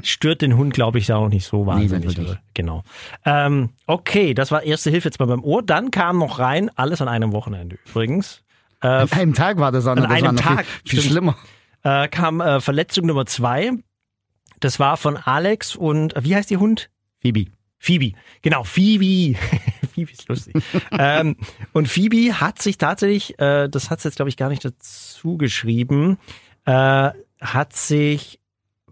Stört 0.02 0.42
den 0.42 0.56
Hund, 0.56 0.74
glaube 0.74 0.98
ich, 0.98 1.06
da 1.06 1.16
auch 1.16 1.28
nicht 1.28 1.46
so 1.46 1.66
wahnsinnig. 1.66 2.18
oder? 2.18 2.40
Genau. 2.54 2.82
Ähm, 3.24 3.70
okay, 3.86 4.34
das 4.34 4.50
war 4.50 4.62
erste 4.62 4.90
Hilfe 4.90 5.08
jetzt 5.08 5.18
mal 5.20 5.26
beim 5.26 5.42
Ohr. 5.44 5.62
Dann 5.62 5.90
kam 5.90 6.18
noch 6.18 6.38
rein, 6.38 6.70
alles 6.76 7.00
an 7.00 7.08
einem 7.08 7.32
Wochenende 7.32 7.78
übrigens. 7.88 8.42
Äh, 8.82 8.86
An 8.88 9.12
einem 9.12 9.34
Tag 9.34 9.58
war 9.58 9.72
das 9.72 9.86
An 9.86 9.96
das 9.96 10.08
war 10.08 10.12
einem 10.16 10.36
Tag, 10.36 10.64
viel, 10.84 11.00
viel 11.00 11.10
schlimmer. 11.10 11.36
äh, 11.82 12.08
kam 12.08 12.40
äh, 12.40 12.60
Verletzung 12.60 13.06
Nummer 13.06 13.26
zwei. 13.26 13.72
Das 14.60 14.78
war 14.78 14.96
von 14.96 15.16
Alex 15.16 15.76
und 15.76 16.16
äh, 16.16 16.24
wie 16.24 16.34
heißt 16.34 16.48
die 16.50 16.56
Hund? 16.56 16.90
Phoebe. 17.20 17.46
Phoebe, 17.78 18.12
genau, 18.42 18.62
Phoebe. 18.64 19.38
Phoebe 19.94 20.12
ist 20.12 20.28
lustig. 20.28 20.54
ähm, 20.92 21.36
und 21.72 21.88
Phoebe 21.88 22.38
hat 22.40 22.60
sich 22.60 22.76
tatsächlich, 22.78 23.38
äh, 23.38 23.68
das 23.68 23.88
hat 23.90 24.00
sie 24.00 24.08
jetzt 24.08 24.16
glaube 24.16 24.28
ich 24.28 24.36
gar 24.36 24.50
nicht 24.50 24.64
dazu 24.64 25.36
geschrieben, 25.38 26.18
äh, 26.70 27.10
hat 27.40 27.74
sich 27.74 28.38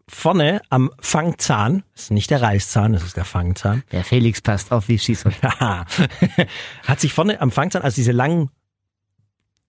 vorne 0.09 0.63
am 0.71 0.91
Fangzahn, 1.01 1.83
das 1.95 2.05
ist 2.05 2.11
nicht 2.13 2.31
der 2.31 2.41
Reißzahn, 2.41 2.95
das 2.95 3.03
ist 3.03 3.17
der 3.17 3.27
Fangzahn, 3.27 3.83
Der 3.93 4.05
Felix 4.05 4.41
passt 4.41 4.73
auf 4.73 4.89
wie 4.89 4.99
Schießhund. 4.99 5.37
Hat 5.43 7.01
sich 7.01 7.13
vorne 7.13 7.41
am 7.43 7.51
Fangzahn, 7.51 7.83
also 7.83 7.97
diese 7.97 8.13
langen, 8.13 8.51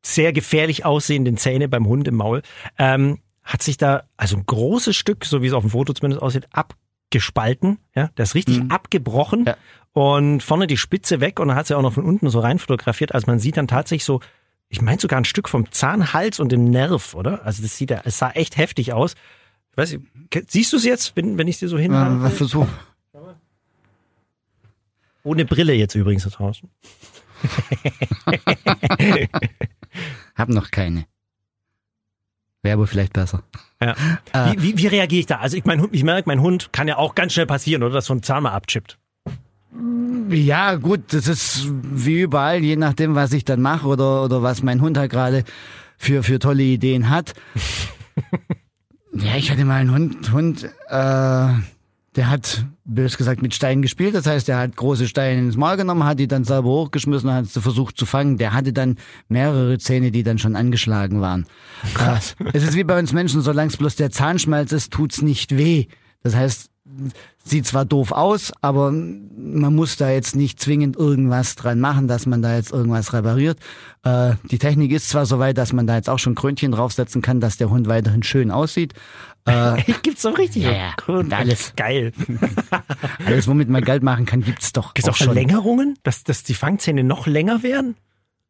sehr 0.02 0.32
gefährlich 0.32 0.86
aussehenden 0.86 1.36
Zähne 1.36 1.68
beim 1.68 1.86
Hund 1.88 2.08
im 2.08 2.16
Maul, 2.16 2.42
ähm, 2.78 3.20
hat 3.44 3.62
sich 3.64 3.76
da 3.78 4.04
also 4.16 4.38
ein 4.38 4.46
großes 4.46 4.96
Stück, 4.96 5.26
so 5.26 5.42
wie 5.42 5.48
es 5.48 5.54
auf 5.54 5.64
dem 5.64 5.72
Foto 5.72 5.92
zumindest 5.92 6.22
aussieht, 6.22 6.48
abgespalten. 6.54 7.80
Ja, 7.96 8.10
das 8.16 8.30
ist 8.30 8.36
richtig 8.36 8.60
Mhm. 8.64 8.72
abgebrochen 8.72 9.44
Ja. 9.46 9.58
und 9.92 10.42
vorne 10.42 10.68
die 10.68 10.78
Spitze 10.78 11.20
weg 11.20 11.40
und 11.42 11.50
dann 11.50 11.58
hat 11.58 11.68
sie 11.68 11.76
auch 11.78 11.82
noch 11.82 11.94
von 11.94 12.06
unten 12.06 12.30
so 12.30 12.40
rein 12.40 12.60
fotografiert. 12.60 13.14
Also 13.14 13.28
man 13.30 13.40
sieht 13.40 13.58
dann 13.58 13.68
tatsächlich 13.68 14.06
so, 14.06 14.22
ich 14.70 14.82
meine 14.82 15.00
sogar 15.00 15.20
ein 15.20 15.26
Stück 15.26 15.50
vom 15.50 15.72
Zahnhals 15.72 16.40
und 16.40 16.52
dem 16.52 16.66
Nerv, 16.66 17.16
oder? 17.16 17.44
Also 17.46 17.62
das 17.64 17.76
sieht 17.76 17.90
ja, 17.92 18.02
es 18.06 18.18
sah 18.20 18.30
echt 18.32 18.58
heftig 18.58 18.94
aus. 18.94 19.16
Ich 19.72 19.78
weiß 19.78 19.92
nicht, 19.94 20.52
siehst 20.52 20.72
du 20.74 20.78
es 20.78 20.86
jetzt, 20.86 21.16
wenn, 21.16 21.38
wenn 21.38 21.48
ich 21.48 21.56
es 21.56 21.60
dir 21.60 21.70
so 21.70 21.78
hinhalte? 21.78 22.22
was 22.22 22.34
versuch. 22.38 22.68
Ohne 25.24 25.46
Brille 25.46 25.74
jetzt 25.74 25.96
übrigens 25.96 26.24
da 26.24 26.30
draußen. 26.30 26.70
Hab 30.36 30.50
noch 30.50 30.72
keine. 30.72 31.06
Wäre 32.62 32.74
aber 32.76 32.88
vielleicht 32.88 33.14
besser. 33.14 33.44
Ja. 33.82 33.96
Äh. 34.34 34.54
Wie, 34.58 34.62
wie, 34.64 34.78
wie 34.78 34.88
reagiere 34.88 35.20
ich 35.22 35.26
da? 35.26 35.38
Also 35.40 35.56
ich 35.58 35.66
mein, 35.66 35.82
Hund- 35.82 35.94
ich 35.94 36.04
merke, 36.04 36.28
mein 36.30 36.42
Hund 36.42 36.72
kann 36.74 36.88
ja 36.88 36.98
auch 36.98 37.16
ganz 37.16 37.34
schnell 37.34 37.46
passieren, 37.46 37.84
oder? 37.84 37.94
Dass 37.96 38.06
so 38.06 38.14
ein 38.14 38.24
Zahn 38.24 38.44
mal 38.44 38.52
abchippt. 38.52 38.98
Ja, 40.30 40.76
gut, 40.76 41.14
das 41.14 41.28
ist 41.28 41.68
wie 41.72 42.22
überall, 42.22 42.64
je 42.64 42.76
nachdem, 42.76 43.16
was 43.16 43.34
ich 43.34 43.46
dann 43.46 43.62
mache 43.62 43.88
oder, 43.88 44.24
oder 44.24 44.42
was 44.42 44.64
mein 44.64 44.82
Hund 44.82 44.98
halt 44.98 45.12
gerade 45.12 45.44
für, 45.98 46.24
für 46.24 46.40
tolle 46.40 46.64
Ideen 46.64 47.10
hat. 47.10 47.34
ja, 49.14 49.36
ich 49.36 49.52
hatte 49.52 49.66
mal 49.66 49.82
einen 49.82 49.94
Hund, 49.94 50.32
Hund, 50.32 50.64
äh, 50.64 51.54
der 52.16 52.30
hat, 52.30 52.66
bös 52.86 53.18
gesagt, 53.18 53.42
mit 53.42 53.54
Steinen 53.54 53.82
gespielt. 53.82 54.16
Das 54.16 54.26
heißt, 54.26 54.48
der 54.48 54.58
hat 54.58 54.76
große 54.76 55.08
Steine 55.08 55.40
ins 55.40 55.56
Maul 55.56 55.78
genommen, 55.78 56.04
hat 56.04 56.20
die 56.20 56.28
dann 56.28 56.44
selber 56.44 56.70
hochgeschmissen 56.70 57.30
und 57.30 57.36
hat 57.36 57.46
sie 57.46 57.62
versucht 57.62 57.98
zu 57.98 58.06
fangen. 58.06 58.38
Der 58.38 58.54
hatte 58.54 58.74
dann 58.74 58.98
mehrere 59.28 59.78
Zähne, 59.78 60.12
die 60.12 60.24
dann 60.24 60.40
schon 60.40 60.56
angeschlagen 60.56 61.22
waren. 61.22 61.46
Krass. 61.94 62.36
Äh, 62.40 62.52
es 62.54 62.64
ist 62.64 62.76
wie 62.76 62.84
bei 62.84 62.98
uns 62.98 63.14
Menschen, 63.14 63.42
solange 63.42 63.70
es 63.70 63.78
bloß 63.78 63.96
der 63.96 64.10
Zahnschmelz 64.10 64.72
ist, 64.72 64.92
tut's 64.92 65.22
nicht 65.22 65.58
weh. 65.58 65.86
Das 66.24 66.36
heißt, 66.36 66.72
sieht 67.44 67.66
zwar 67.66 67.86
doof 67.86 68.12
aus, 68.12 68.52
aber 68.62 68.92
man 68.92 69.76
muss 69.76 69.98
da 69.98 70.10
jetzt 70.10 70.36
nicht 70.36 70.60
zwingend 70.60 70.98
irgendwas 70.98 71.56
dran 71.56 71.80
machen, 71.80 72.08
dass 72.08 72.26
man 72.26 72.42
da 72.42 72.56
jetzt 72.56 72.72
irgendwas 72.72 73.14
repariert. 73.14 73.58
Äh, 74.04 74.34
die 74.52 74.60
Technik 74.60 74.92
ist 74.92 75.10
zwar 75.10 75.26
so 75.26 75.40
weit, 75.40 75.58
dass 75.58 75.74
man 75.74 75.88
da 75.88 75.96
jetzt 75.96 76.10
auch 76.10 76.20
schon 76.20 76.36
Krönchen 76.36 76.72
draufsetzen 76.72 77.22
kann, 77.22 77.40
dass 77.40 77.58
der 77.58 77.70
Hund 77.70 77.88
weiterhin 77.88 78.24
schön 78.24 78.52
aussieht. 78.52 78.94
Äh, 79.46 79.82
Gibt's 80.04 80.24
doch 80.24 80.38
richtig. 80.38 80.64
Ja, 80.64 80.72
ja. 80.72 80.94
Grund. 80.98 81.34
Alles. 81.34 81.74
Geil. 81.76 82.12
alles, 83.26 83.48
womit 83.48 83.70
man 83.70 83.84
Geld 83.84 84.04
machen 84.04 84.26
kann, 84.26 84.42
gibt's 84.42 84.74
doch 84.74 84.94
Gibt's 84.94 85.10
auch 85.10 85.16
schon. 85.16 85.28
Verlängerungen? 85.28 85.98
Dass, 86.04 86.24
dass 86.24 86.44
die 86.44 86.54
Fangzähne 86.54 87.04
noch 87.04 87.28
länger 87.28 87.64
werden? 87.64 87.96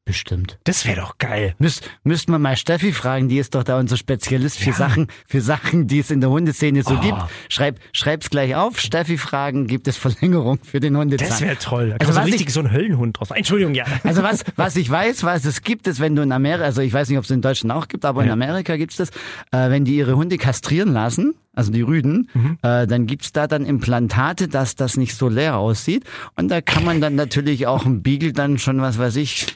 Bestimmt. 0.10 0.58
Das 0.64 0.88
wäre 0.88 1.02
doch 1.02 1.20
geil. 1.20 1.54
Müsst, 1.60 1.88
müssten 2.04 2.32
wir 2.32 2.40
mal 2.40 2.58
Steffi 2.58 2.94
fragen, 2.94 3.30
die 3.30 3.38
ist 3.38 3.54
doch 3.54 3.64
da 3.64 3.78
unser 3.78 3.96
Spezialist 3.96 4.58
für 4.58 4.74
Sachen, 4.74 5.06
für 5.28 5.40
Sachen, 5.40 5.86
die 5.86 6.00
es 6.00 6.10
in 6.10 6.20
der 6.20 6.32
Hundeszene 6.32 6.82
so 6.82 6.96
Oh. 6.96 7.00
gibt. 7.00 7.20
Schreib, 7.48 7.80
schreib's 7.94 8.32
gleich 8.32 8.56
auf. 8.56 8.80
Steffi 8.80 9.20
fragen, 9.20 9.68
gibt 9.68 9.88
es 9.88 9.98
Verlängerung 9.98 10.58
für 10.64 10.80
den 10.80 10.98
Hundezahn? 10.98 11.30
Das 11.30 11.42
wäre 11.42 11.58
toll. 11.60 11.90
Da 11.92 11.98
Also 11.98 12.14
so 12.14 12.22
richtig 12.22 12.48
ich- 12.48 12.54
so 12.54 12.62
ein 12.62 12.72
Höllenhund 12.72 13.20
draus. 13.20 13.30
Entschuldigung, 13.30 13.76
ja. 13.76 13.86
Also 14.04 14.24
was, 14.24 14.44
was 14.56 14.76
ich 14.78 14.90
weiß, 14.90 15.24
was 15.26 15.46
es 15.46 15.62
gibt, 15.62 15.86
ist, 15.86 16.00
wenn 16.00 16.16
du 16.16 16.24
in 16.24 16.32
Amerika, 16.32 16.64
also 16.66 16.82
ich 16.82 16.92
weiß 16.92 17.08
nicht, 17.10 17.20
ob 17.20 17.26
es 17.26 17.30
in 17.30 17.44
Deutschland 17.44 17.72
auch 17.72 17.88
gibt, 17.88 18.04
aber 18.04 18.22
in 18.24 18.28
Ja. 18.30 18.34
Amerika 18.34 18.76
gibt's 18.78 18.96
das, 18.96 19.10
äh, 19.52 19.70
wenn 19.70 19.86
die 19.86 19.96
ihre 19.96 20.16
Hunde 20.16 20.40
kastrieren 20.40 20.92
lassen, 20.92 21.36
also 21.54 21.72
die 21.72 21.82
Rüden, 21.82 22.30
Mhm. 22.34 22.58
äh, 22.64 22.88
dann 22.88 23.06
gibt's 23.06 23.32
da 23.34 23.46
dann 23.46 23.66
Implantate, 23.66 24.48
dass 24.48 24.76
das 24.76 24.98
nicht 24.98 25.16
so 25.16 25.28
leer 25.30 25.58
aussieht. 25.58 26.06
Und 26.36 26.48
da 26.50 26.62
kann 26.62 26.86
man 26.86 27.02
dann 27.02 27.16
natürlich 27.16 27.68
auch 27.68 27.86
im 27.86 28.02
Beagle 28.02 28.32
dann 28.34 28.58
schon, 28.60 28.80
was 28.82 28.98
weiß 28.98 29.18
ich, 29.18 29.48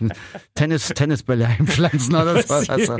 Tennis, 0.56 0.88
Tennisbälle 0.90 1.48
einpflanzen 1.48 2.16
oder 2.16 2.42
so. 2.44 2.56
Ist 2.56 2.70
Also. 2.70 2.98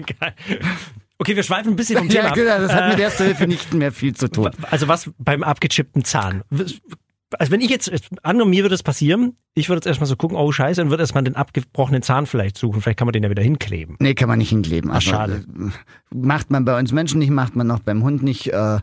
Okay, 1.20 1.36
wir 1.36 1.44
schweifen 1.44 1.74
ein 1.74 1.76
bisschen 1.76 1.98
vom 1.98 2.10
Thema 2.10 2.30
ja, 2.30 2.34
genau, 2.34 2.58
das 2.60 2.74
hat 2.74 2.90
mit 2.90 3.00
Äh, 3.00 3.04
Erster 3.04 3.26
Hilfe 3.26 3.48
nicht 3.48 3.74
mehr 3.74 3.92
viel 3.92 4.14
zu 4.14 4.30
tun. 4.30 4.50
Also 4.72 4.88
was 4.88 5.10
beim 5.20 5.44
abgechippten 5.44 6.04
Zahn? 6.04 6.44
Also 7.40 7.52
wenn 7.52 7.62
ich 7.62 7.70
jetzt, 7.70 7.92
angenommen 8.24 8.52
mir 8.52 8.64
würde 8.64 8.76
es 8.76 8.84
passieren, 8.84 9.38
ich 9.56 9.70
würde 9.70 9.78
jetzt 9.78 9.88
erstmal 9.88 10.08
so 10.08 10.16
gucken, 10.16 10.38
oh 10.38 10.52
scheiße, 10.52 10.82
und 10.82 10.90
würde 10.90 11.04
erstmal 11.04 11.24
den 11.24 11.36
abgebrochenen 11.36 12.02
Zahn 12.02 12.26
vielleicht 12.26 12.58
suchen. 12.58 12.82
Vielleicht 12.82 13.00
kann 13.00 13.06
man 13.06 13.14
den 13.14 13.24
ja 13.24 13.30
wieder 13.30 13.42
hinkleben. 13.44 13.96
Nee, 14.00 14.16
kann 14.16 14.28
man 14.28 14.40
nicht 14.40 14.50
hinkleben. 14.50 14.92
Also, 14.92 15.12
schade. 15.12 15.46
äh, 15.58 16.16
Macht 16.16 16.52
man 16.52 16.66
bei 16.66 16.78
uns 16.78 16.92
Menschen 16.92 17.20
nicht, 17.20 17.30
macht 17.32 17.56
man 17.56 17.70
auch 17.72 17.80
beim 17.80 18.04
Hund 18.04 18.22
nicht. 18.24 18.52
Äh, 18.52 18.80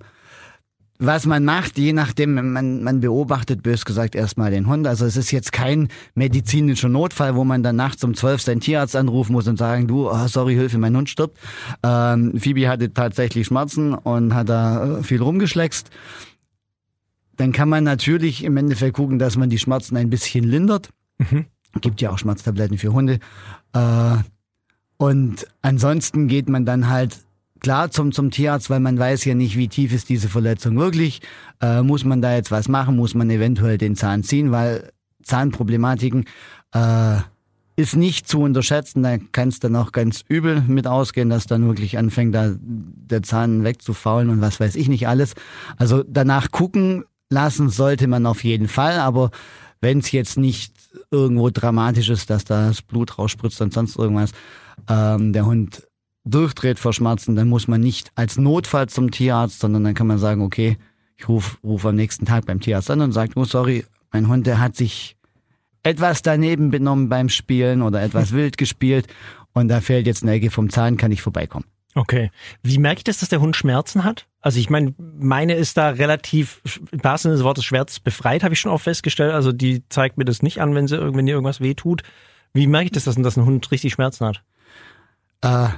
was 1.00 1.25
man 1.25 1.45
macht, 1.45 1.78
je 1.78 1.95
nachdem, 1.95 2.52
man, 2.52 2.83
man 2.83 3.00
beobachtet, 3.00 3.62
bös 3.62 3.87
gesagt, 3.87 4.14
erstmal 4.14 4.50
den 4.50 4.66
Hund. 4.66 4.87
Also 4.87 5.07
es 5.07 5.16
ist 5.16 5.30
jetzt 5.30 5.50
kein 5.50 5.88
medizinischer 6.14 6.90
Notfall, 6.90 7.35
wo 7.35 7.42
man 7.42 7.62
dann 7.62 7.76
nachts 7.76 8.04
um 8.04 8.14
zwölf 8.14 8.42
seinen 8.42 8.61
Tierarzt 8.61 8.95
anrufen 8.95 9.33
muss 9.33 9.49
und 9.49 9.57
sagen, 9.57 9.88
du, 9.88 10.11
oh, 10.11 10.26
sorry, 10.26 10.54
Hilfe, 10.54 10.76
mein 10.76 10.95
Hund 10.95 11.09
stirbt. 11.09 11.38
Ähm, 11.83 12.38
Phoebe 12.38 12.69
hatte 12.69 12.92
tatsächlich 12.92 13.47
Schmerzen 13.47 13.95
und 13.95 14.35
hat 14.35 14.50
da 14.50 14.99
äh, 14.99 15.02
viel 15.02 15.23
rumgeschleckst. 15.23 15.90
Dann 17.38 17.52
kann 17.52 17.71
man 17.71 17.85
natürlich 17.85 18.45
im 18.45 18.59
Endeffekt 18.59 18.97
gucken, 18.97 19.19
dass 19.19 19.38
man 19.38 19.49
die 19.49 19.59
Schmerzen 19.59 19.97
ein 19.97 20.11
bisschen 20.11 20.45
lindert. 20.45 20.90
Mhm. 21.16 21.47
Gibt 21.80 22.02
ja 22.02 22.11
auch 22.11 22.19
Schmerztabletten 22.19 22.76
für 22.76 22.92
Hunde. 22.92 23.21
Äh, 23.73 24.16
und 24.99 25.47
ansonsten 25.62 26.28
geht 26.28 26.50
man 26.50 26.66
dann 26.66 26.90
halt 26.90 27.21
klar 27.61 27.90
zum, 27.90 28.12
zum 28.12 28.31
Tierarzt, 28.31 28.71
weil 28.71 28.81
man 28.81 28.99
weiß 28.99 29.25
ja 29.25 29.35
nicht, 29.35 29.57
wie 29.57 29.69
tief 29.69 29.93
ist 29.93 30.09
diese 30.09 30.29
Verletzung 30.29 30.76
wirklich. 30.76 31.21
Äh, 31.61 31.83
muss 31.83 32.05
man 32.05 32.23
da 32.23 32.35
jetzt 32.35 32.50
was 32.50 32.69
machen? 32.69 32.97
Muss 32.97 33.14
man 33.14 33.31
eventuell 33.31 33.79
den 33.79 33.97
Zahn 33.97 34.23
ziehen? 34.23 34.52
Weil 34.52 34.90
Zahnproblematiken 35.23 36.25
äh, 36.75 37.19
ist 37.76 37.97
nicht 37.97 38.29
zu 38.29 38.40
unterschätzen. 38.43 39.02
Da 39.02 39.19
kann 39.33 39.49
es 39.49 39.61
dann 39.61 39.76
auch 39.76 39.93
ganz 39.93 40.25
übel 40.29 40.62
mit 40.67 40.87
ausgehen, 40.87 41.31
dass 41.31 41.47
dann 41.47 41.67
wirklich 41.67 41.99
anfängt, 41.99 42.35
da 42.35 42.55
der 42.61 43.23
Zahn 43.23 43.64
wegzufaulen 43.64 44.31
und 44.31 44.40
was 44.40 44.61
weiß 44.61 44.76
ich 44.76 44.88
nicht 44.88 45.09
alles. 45.09 45.35
Also 45.76 46.02
danach 46.07 46.50
gucken 46.50 47.05
lassen 47.31 47.71
sollte 47.71 48.07
man 48.07 48.26
auf 48.26 48.45
jeden 48.45 48.69
Fall, 48.69 48.99
aber 48.99 49.31
wenn 49.81 49.99
es 50.00 50.12
jetzt 50.12 50.37
nicht 50.37 50.75
irgendwo 51.11 51.50
dramatisch 51.50 52.11
ist, 52.11 52.29
dass 52.29 52.45
da 52.45 52.69
das 52.69 52.83
Blut 52.83 53.19
rausspritzt 53.19 53.61
und 53.62 53.73
sonst 53.73 53.97
irgendwas, 53.97 54.33
ähm, 54.88 55.33
der 55.33 55.47
Hund 55.47 55.87
durchdreht 56.31 56.79
vor 56.79 56.93
Schmerzen, 56.93 57.37
dann 57.37 57.49
muss 57.49 57.69
man 57.69 57.81
nicht 57.81 58.13
als 58.15 58.39
Notfall 58.39 58.89
zum 58.89 59.11
Tierarzt, 59.11 59.61
sondern 59.61 59.85
dann 59.85 59.95
kann 59.95 60.07
man 60.07 60.19
sagen, 60.19 60.43
okay, 60.43 60.79
ich 61.17 61.29
rufe 61.29 61.59
ruf 61.63 61.85
am 61.85 61.97
nächsten 61.97 62.25
Tag 62.25 62.47
beim 62.47 62.61
Tierarzt 62.61 62.91
an 62.91 63.01
und 63.01 63.13
sage, 63.13 63.33
oh 63.37 63.45
sorry, 63.45 63.85
mein 64.13 64.29
Hund, 64.29 64.47
der 64.47 64.59
hat 64.59 64.77
sich 64.77 65.17
etwas 65.83 66.23
daneben 66.23 66.71
benommen 66.71 67.09
beim 67.09 67.29
Spielen 67.29 67.83
oder 67.83 68.03
etwas 68.03 68.33
wild 68.33 68.59
gespielt 68.59 69.07
und 69.53 69.69
da 69.69 69.81
fällt 69.81 70.07
jetzt 70.07 70.23
eine 70.23 70.33
Ecke 70.33 70.51
vom 70.51 70.71
Zahn, 70.71 70.97
kann 70.97 71.13
ich 71.13 71.23
vorbeikommen. 71.23 71.67
Okay. 71.95 72.31
Wie 72.63 72.79
merke 72.79 72.99
ich 72.99 73.05
das, 73.05 73.19
dass 73.19 73.31
der 73.31 73.41
Hund 73.41 73.57
Schmerzen 73.57 74.05
hat? 74.05 74.27
Also 74.41 74.61
ich 74.61 74.71
meine, 74.71 74.95
meine 74.99 75.55
ist 75.55 75.77
da 75.77 75.91
relativ, 75.91 76.63
im 76.93 77.03
wahrsten 77.03 77.31
Sinne 77.31 77.39
des 77.39 77.45
Wortes, 77.45 77.65
schmerzbefreit, 77.65 78.45
habe 78.45 78.55
ich 78.55 78.61
schon 78.61 78.71
auch 78.71 78.81
festgestellt. 78.81 79.33
Also 79.33 79.53
die 79.53 79.83
zeigt 79.89 80.17
mir 80.17 80.25
das 80.25 80.43
nicht 80.43 80.61
an, 80.61 80.75
wenn 80.75 80.87
sie 80.87 80.99
wenn 81.15 81.27
ihr 81.27 81.35
irgendwas 81.35 81.61
weh 81.61 81.75
tut. 81.75 82.03
Wie 82.53 82.67
merke 82.67 82.87
ich 82.87 82.93
das, 82.93 83.05
dass, 83.05 83.17
dass 83.17 83.37
ein 83.37 83.45
Hund 83.45 83.71
richtig 83.71 83.93
Schmerzen 83.93 84.27
hat? 84.27 84.43
Äh, 85.43 85.69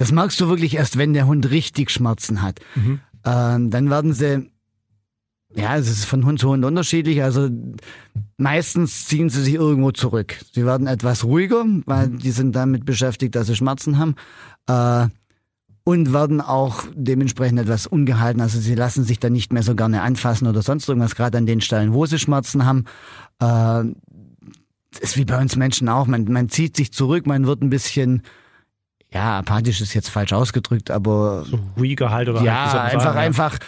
das 0.00 0.12
merkst 0.12 0.40
du 0.40 0.48
wirklich 0.48 0.76
erst, 0.76 0.96
wenn 0.96 1.12
der 1.12 1.26
Hund 1.26 1.50
richtig 1.50 1.90
Schmerzen 1.90 2.40
hat. 2.40 2.58
Mhm. 2.74 3.00
Ähm, 3.22 3.68
dann 3.68 3.90
werden 3.90 4.14
sie, 4.14 4.50
ja, 5.54 5.76
es 5.76 5.90
ist 5.90 6.06
von 6.06 6.24
Hund 6.24 6.40
zu 6.40 6.48
Hund 6.48 6.64
unterschiedlich. 6.64 7.22
Also 7.22 7.50
meistens 8.38 9.04
ziehen 9.04 9.28
sie 9.28 9.42
sich 9.42 9.52
irgendwo 9.52 9.90
zurück. 9.90 10.36
Sie 10.54 10.64
werden 10.64 10.86
etwas 10.86 11.24
ruhiger, 11.24 11.66
weil 11.84 12.08
die 12.08 12.30
sind 12.30 12.56
damit 12.56 12.86
beschäftigt, 12.86 13.34
dass 13.34 13.48
sie 13.48 13.56
Schmerzen 13.56 13.98
haben. 13.98 14.14
Äh, 14.68 15.08
und 15.84 16.14
werden 16.14 16.40
auch 16.40 16.84
dementsprechend 16.94 17.58
etwas 17.58 17.86
ungehalten. 17.86 18.40
Also 18.40 18.58
sie 18.58 18.74
lassen 18.74 19.04
sich 19.04 19.18
dann 19.18 19.34
nicht 19.34 19.52
mehr 19.52 19.62
so 19.62 19.74
gerne 19.74 20.00
anfassen 20.00 20.48
oder 20.48 20.62
sonst 20.62 20.88
irgendwas, 20.88 21.14
gerade 21.14 21.36
an 21.36 21.44
den 21.44 21.60
Stellen, 21.60 21.92
wo 21.92 22.06
sie 22.06 22.18
Schmerzen 22.18 22.64
haben. 22.64 22.86
Äh, 23.38 23.84
ist 24.98 25.18
wie 25.18 25.26
bei 25.26 25.38
uns 25.38 25.56
Menschen 25.56 25.90
auch. 25.90 26.06
Man, 26.06 26.24
man 26.24 26.48
zieht 26.48 26.74
sich 26.74 26.90
zurück, 26.90 27.26
man 27.26 27.46
wird 27.46 27.60
ein 27.60 27.68
bisschen, 27.68 28.22
ja, 29.12 29.38
apathisch 29.38 29.80
ist 29.80 29.94
jetzt 29.94 30.08
falsch 30.08 30.32
ausgedrückt, 30.32 30.90
aber 30.90 31.44
So 31.44 31.58
ruhiger 31.76 32.10
halt 32.10 32.28
oder 32.28 32.42
ja, 32.42 32.72
halt, 32.72 32.92
einfach, 32.94 33.02
sagen, 33.04 33.16
ja. 33.16 33.22
einfach 33.22 33.58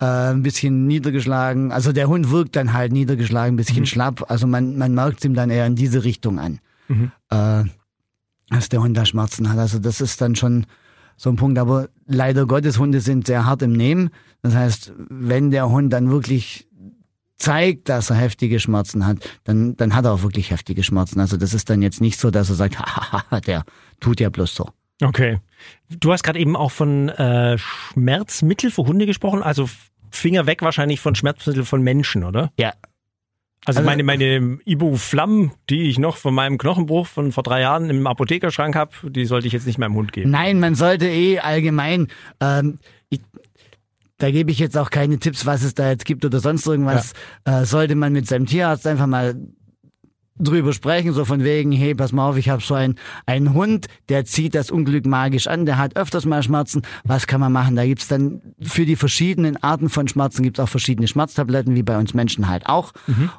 äh, 0.00 0.04
ein 0.32 0.42
bisschen 0.42 0.86
niedergeschlagen. 0.86 1.72
Also 1.72 1.92
der 1.92 2.08
Hund 2.08 2.30
wirkt 2.30 2.56
dann 2.56 2.72
halt 2.72 2.92
niedergeschlagen, 2.92 3.54
ein 3.54 3.56
bisschen 3.56 3.86
schlapp. 3.86 4.30
Also 4.30 4.46
man, 4.46 4.76
man 4.76 4.94
merkt 4.94 5.24
ihm 5.24 5.34
dann 5.34 5.50
eher 5.50 5.66
in 5.66 5.76
diese 5.76 6.04
Richtung 6.04 6.38
an, 6.38 6.60
Mhm. 6.88 7.12
äh, 7.30 7.64
dass 8.50 8.68
der 8.68 8.82
Hund 8.82 8.96
da 8.96 9.06
Schmerzen 9.06 9.48
hat. 9.50 9.58
Also 9.58 9.78
das 9.78 10.00
ist 10.00 10.20
dann 10.20 10.34
schon 10.36 10.66
so 11.16 11.30
ein 11.30 11.36
Punkt. 11.36 11.58
Aber 11.58 11.88
leider 12.06 12.46
Gottes, 12.46 12.78
Hunde 12.78 13.00
sind 13.00 13.26
sehr 13.26 13.46
hart 13.46 13.62
im 13.62 13.72
Nehmen. 13.72 14.10
Das 14.42 14.54
heißt, 14.54 14.92
wenn 15.08 15.50
der 15.50 15.68
Hund 15.70 15.92
dann 15.92 16.10
wirklich 16.10 16.66
zeigt, 17.36 17.88
dass 17.88 18.10
er 18.10 18.16
heftige 18.16 18.58
Schmerzen 18.60 19.06
hat, 19.06 19.18
dann, 19.44 19.76
dann 19.76 19.94
hat 19.94 20.04
er 20.04 20.12
auch 20.12 20.22
wirklich 20.22 20.50
heftige 20.50 20.82
Schmerzen. 20.82 21.20
Also 21.20 21.36
das 21.36 21.54
ist 21.54 21.70
dann 21.70 21.80
jetzt 21.80 22.00
nicht 22.00 22.18
so, 22.18 22.30
dass 22.30 22.48
er 22.50 22.56
sagt, 22.56 22.78
hahaha, 22.80 23.40
der 23.40 23.64
tut 24.00 24.20
ja 24.20 24.28
bloß 24.30 24.54
so. 24.54 24.68
Okay. 25.02 25.38
Du 25.88 26.12
hast 26.12 26.22
gerade 26.22 26.38
eben 26.38 26.56
auch 26.56 26.70
von 26.70 27.08
äh, 27.08 27.56
Schmerzmittel 27.58 28.70
für 28.70 28.82
Hunde 28.86 29.06
gesprochen, 29.06 29.42
also 29.42 29.68
Finger 30.10 30.46
weg 30.46 30.62
wahrscheinlich 30.62 31.00
von 31.00 31.14
Schmerzmitteln 31.14 31.64
von 31.66 31.82
Menschen, 31.82 32.24
oder? 32.24 32.50
Ja. 32.58 32.72
Also, 33.66 33.80
Also- 33.80 33.82
meine, 33.90 34.02
meine 34.04 34.58
Ibu-Flamm, 34.64 35.52
die 35.68 35.82
ich 35.90 35.98
noch 35.98 36.16
von 36.16 36.34
meinem 36.34 36.56
Knochenbruch 36.58 37.06
von 37.06 37.30
vor 37.32 37.42
drei 37.42 37.60
Jahren 37.60 37.90
im 37.90 38.06
Apothekerschrank 38.06 38.74
habe, 38.74 38.92
die 39.10 39.26
sollte 39.26 39.46
ich 39.46 39.52
jetzt 39.52 39.66
nicht 39.66 39.78
meinem 39.78 39.94
Hund 39.94 40.12
geben. 40.12 40.30
Nein, 40.30 40.60
man 40.60 40.74
sollte 40.74 41.06
eh 41.08 41.40
allgemein, 41.40 42.08
ähm, 42.40 42.78
ich, 43.10 43.20
da 44.16 44.30
gebe 44.30 44.50
ich 44.50 44.58
jetzt 44.58 44.76
auch 44.78 44.90
keine 44.90 45.18
Tipps, 45.18 45.44
was 45.46 45.62
es 45.62 45.74
da 45.74 45.90
jetzt 45.90 46.04
gibt 46.06 46.24
oder 46.24 46.40
sonst 46.40 46.66
irgendwas, 46.66 47.12
äh, 47.44 47.64
sollte 47.64 47.94
man 47.96 48.12
mit 48.12 48.26
seinem 48.26 48.46
Tierarzt 48.46 48.86
einfach 48.86 49.06
mal 49.06 49.34
drüber 50.40 50.72
sprechen, 50.72 51.12
so 51.12 51.24
von 51.24 51.44
wegen, 51.44 51.72
hey, 51.72 51.94
pass 51.94 52.12
mal 52.12 52.28
auf, 52.28 52.36
ich 52.36 52.48
habe 52.48 52.62
so 52.62 52.74
einen, 52.74 52.96
einen 53.26 53.54
Hund, 53.54 53.86
der 54.08 54.24
zieht 54.24 54.54
das 54.54 54.70
Unglück 54.70 55.06
magisch 55.06 55.46
an, 55.46 55.66
der 55.66 55.78
hat 55.78 55.96
öfters 55.96 56.24
mal 56.26 56.42
Schmerzen, 56.42 56.82
was 57.04 57.26
kann 57.26 57.40
man 57.40 57.52
machen? 57.52 57.76
Da 57.76 57.84
gibt's 57.86 58.08
dann 58.08 58.40
für 58.60 58.84
die 58.86 58.96
verschiedenen 58.96 59.56
Arten 59.62 59.88
von 59.88 60.08
Schmerzen 60.08 60.42
gibt's 60.42 60.60
auch 60.60 60.68
verschiedene 60.68 61.06
Schmerztabletten, 61.08 61.74
wie 61.74 61.82
bei 61.82 61.98
uns 61.98 62.14
Menschen 62.14 62.48
halt 62.48 62.66
auch. 62.66 62.92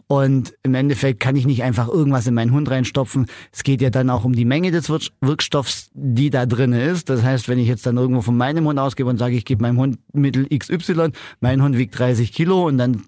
Und 0.07 0.53
im 0.63 0.75
Endeffekt 0.75 1.19
kann 1.19 1.35
ich 1.35 1.45
nicht 1.45 1.63
einfach 1.63 1.87
irgendwas 1.87 2.27
in 2.27 2.33
meinen 2.33 2.51
Hund 2.51 2.69
reinstopfen. 2.69 3.25
Es 3.51 3.63
geht 3.63 3.81
ja 3.81 3.89
dann 3.89 4.09
auch 4.09 4.23
um 4.23 4.33
die 4.33 4.45
Menge 4.45 4.71
des 4.71 4.89
Wirk- 4.89 5.11
Wirkstoffs, 5.21 5.89
die 5.93 6.29
da 6.29 6.45
drin 6.45 6.73
ist. 6.73 7.09
Das 7.09 7.23
heißt, 7.23 7.47
wenn 7.49 7.59
ich 7.59 7.67
jetzt 7.67 7.85
dann 7.85 7.97
irgendwo 7.97 8.21
von 8.21 8.37
meinem 8.37 8.65
Hund 8.65 8.79
ausgebe 8.79 9.09
und 9.09 9.17
sage, 9.17 9.35
ich 9.35 9.45
gebe 9.45 9.61
meinem 9.61 9.77
Hund 9.77 9.97
Mittel 10.13 10.47
XY, 10.55 11.09
mein 11.39 11.61
Hund 11.61 11.77
wiegt 11.77 11.97
30 11.97 12.31
Kilo 12.31 12.67
und 12.67 12.77
dann 12.77 13.03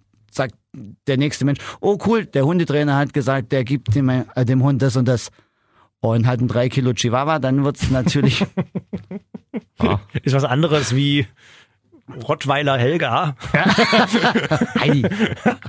der 1.08 1.18
nächste 1.18 1.46
Mensch, 1.46 1.60
oh 1.82 1.98
cool, 2.06 2.26
der 2.26 2.46
Hundetrainer 2.46 2.96
hat 2.98 3.14
gesagt, 3.14 3.52
der 3.52 3.64
gibt 3.64 3.94
dem, 3.96 4.10
äh, 4.10 4.24
dem 4.46 4.64
Hund 4.64 4.82
das 4.82 4.96
und 4.96 5.08
das 5.08 5.30
und 6.00 6.28
hat 6.28 6.40
einen 6.40 6.48
3 6.50 6.70
Kilo 6.70 6.94
Chihuahua, 6.94 7.40
dann 7.40 7.64
wird's 7.64 7.90
natürlich, 7.90 8.46
Ist 10.24 10.34
was 10.36 10.44
anderes 10.44 10.96
wie 10.96 11.26
Rottweiler 12.28 12.78
Helga. 12.78 13.36
Heidi, 14.80 15.06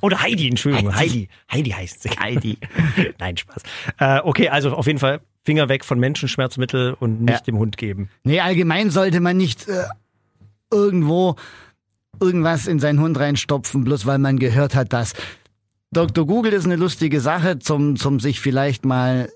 Oder 0.02 0.20
Heidi, 0.22 0.48
Entschuldigung. 0.48 0.94
Heidi. 0.94 1.28
Heidi 1.50 1.70
heißt 1.70 2.02
sie. 2.02 2.10
Heidi. 2.10 2.58
Nein, 3.18 3.36
Spaß. 3.36 3.62
Äh, 3.98 4.20
okay, 4.24 4.48
also 4.48 4.72
auf 4.72 4.86
jeden 4.86 4.98
Fall 4.98 5.20
Finger 5.44 5.68
weg 5.68 5.84
von 5.84 5.98
Menschenschmerzmittel 6.00 6.94
und 6.98 7.20
nicht 7.22 7.34
Ja. 7.34 7.40
dem 7.40 7.58
Hund 7.58 7.76
geben. 7.76 8.08
Nee, 8.24 8.40
allgemein 8.40 8.90
sollte 8.90 9.20
man 9.20 9.36
nicht 9.36 9.68
äh, 9.68 9.84
irgendwo 10.72 11.36
irgendwas 12.20 12.66
in 12.66 12.80
seinen 12.80 13.00
Hund 13.00 13.18
reinstopfen, 13.18 13.84
bloß 13.84 14.06
weil 14.06 14.18
man 14.18 14.38
gehört 14.38 14.74
hat, 14.74 14.92
dass 14.92 15.12
Dr. 15.92 16.26
Google 16.26 16.52
ist 16.52 16.64
eine 16.64 16.76
lustige 16.76 17.20
Sache, 17.20 17.58
zum, 17.58 17.96
zum 17.96 18.18
sich 18.20 18.40
vielleicht 18.40 18.84
mal 18.84 19.28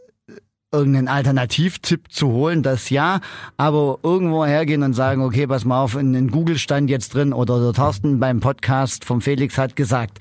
irgendeinen 0.71 1.09
Alternativtipp 1.09 2.13
zu 2.13 2.29
holen, 2.29 2.63
das 2.63 2.91
ja, 2.91 3.21
aber 3.57 4.01
irgendwo 4.03 4.45
hergehen 4.45 4.83
und 4.83 4.93
sagen, 4.93 5.23
okay, 5.23 5.47
pass 5.47 5.65
mal 5.65 5.83
auf, 5.83 5.95
in 5.95 6.13
den 6.13 6.31
Google 6.31 6.59
stand 6.59 6.91
jetzt 6.91 7.15
drin 7.15 7.33
oder 7.33 7.59
der 7.59 7.73
Thorsten 7.73 8.21
beim 8.21 8.41
Podcast 8.41 9.07
vom 9.07 9.23
Felix 9.23 9.57
hat 9.57 9.77
gesagt, 9.77 10.19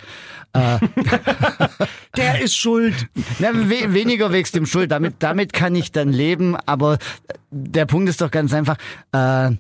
Der 2.17 2.41
ist 2.41 2.55
schuld. 2.55 3.07
na, 3.39 3.49
we 3.53 3.93
weniger 3.93 4.31
wegen 4.31 4.49
dem 4.51 4.65
Schuld, 4.65 4.91
damit, 4.91 5.15
damit 5.19 5.53
kann 5.53 5.75
ich 5.75 5.91
dann 5.91 6.09
leben, 6.09 6.55
aber 6.65 6.97
der 7.51 7.85
Punkt 7.85 8.09
ist 8.09 8.21
doch 8.21 8.31
ganz 8.31 8.53
einfach, 8.53 8.77
äh, 9.11 9.51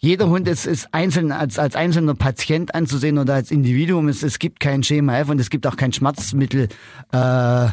jeder 0.00 0.28
Hund 0.28 0.46
ist, 0.48 0.64
ist 0.66 0.88
einzeln 0.94 1.32
als, 1.32 1.58
als 1.58 1.74
einzelner 1.76 2.14
Patient 2.14 2.74
anzusehen 2.74 3.18
oder 3.18 3.34
als 3.34 3.50
Individuum. 3.50 4.08
Es, 4.08 4.22
es 4.22 4.38
gibt 4.38 4.60
kein 4.60 4.82
Schema 4.82 5.18
F 5.18 5.28
und 5.28 5.40
es 5.40 5.50
gibt 5.50 5.66
auch 5.66 5.76
kein 5.76 5.92
Schmerzmittel, 5.92 6.68
äh, 7.12 7.66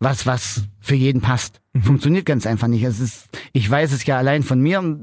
was, 0.00 0.26
was 0.26 0.62
für 0.80 0.94
jeden 0.94 1.20
passt. 1.20 1.60
Funktioniert 1.82 2.24
ganz 2.26 2.46
einfach 2.46 2.68
nicht. 2.68 2.84
Es 2.84 3.00
ist, 3.00 3.28
ich 3.52 3.68
weiß 3.68 3.92
es 3.92 4.06
ja 4.06 4.16
allein 4.18 4.42
von 4.44 4.60
mir. 4.60 4.78
Äh, 4.78 4.96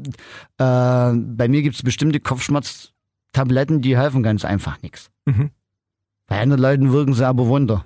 bei 0.57 1.47
mir 1.49 1.61
gibt 1.63 1.75
es 1.75 1.83
bestimmte 1.83 2.19
Kopfschmerztabletten, 2.21 3.81
die 3.81 3.97
helfen 3.97 4.23
ganz 4.23 4.45
einfach 4.45 4.81
nichts. 4.81 5.09
Mhm. 5.25 5.49
Bei 6.27 6.39
anderen 6.39 6.61
Leuten 6.61 6.91
wirken 6.93 7.13
sie 7.13 7.27
aber 7.27 7.47
Wunder. 7.47 7.85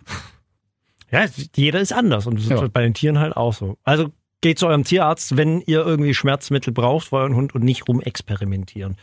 Ja, 1.12 1.26
jeder 1.56 1.80
ist 1.82 1.94
anders 1.94 2.28
und 2.28 2.38
das 2.40 2.48
Ja. 2.48 2.64
ist 2.64 2.74
bei 2.74 2.82
den 2.84 2.94
Tieren 2.94 3.18
halt 3.18 3.36
auch 3.36 3.54
so. 3.54 3.78
Also 3.84 4.12
geht 4.46 4.60
zu 4.60 4.68
eurem 4.68 4.84
Tierarzt, 4.84 5.38
wenn 5.38 5.62
ihr 5.62 5.84
irgendwie 5.84 6.14
Schmerzmittel 6.14 6.72
braucht 6.72 7.08
für 7.08 7.16
euren 7.16 7.34
Hund 7.34 7.56
und 7.56 7.64
nicht 7.64 7.88
rumexperimentieren. 7.88 8.96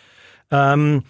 Ähm, 0.52 1.02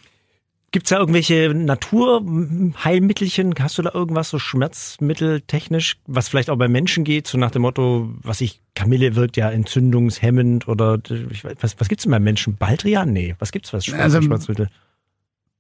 Gibt 0.71 0.87
es 0.87 0.91
da 0.91 0.99
irgendwelche 0.99 1.53
Naturheilmittelchen? 1.55 3.55
Hast 3.61 3.77
du 3.77 3.83
da 3.83 3.91
irgendwas 3.93 4.31
so 4.31 4.39
schmerzmitteltechnisch, 4.39 5.99
was 6.07 6.31
vielleicht 6.31 6.49
auch 6.49 6.57
bei 6.57 6.69
Menschen 6.69 7.05
geht, 7.05 7.27
so 7.27 7.37
nach 7.37 7.51
dem 7.51 7.61
Motto, 7.61 8.09
was 8.23 8.41
ich, 8.41 8.63
Kamille 8.75 9.17
wirkt 9.17 9.37
ja 9.37 9.51
entzündungshemmend 9.51 10.67
oder 10.67 10.99
ich 11.31 11.45
weiß, 11.45 11.57
was, 11.61 11.79
was 11.79 11.91
gibt's 11.91 12.05
denn 12.05 12.13
bei 12.13 12.21
Menschen? 12.21 12.57
Baldrian? 12.57 13.13
Nee, 13.13 13.35
was 13.39 13.53
gibt's 13.53 13.75
was 13.75 13.85
Schmerz 13.85 14.01
Also, 14.01 14.23
Schmerzmittel? 14.23 14.71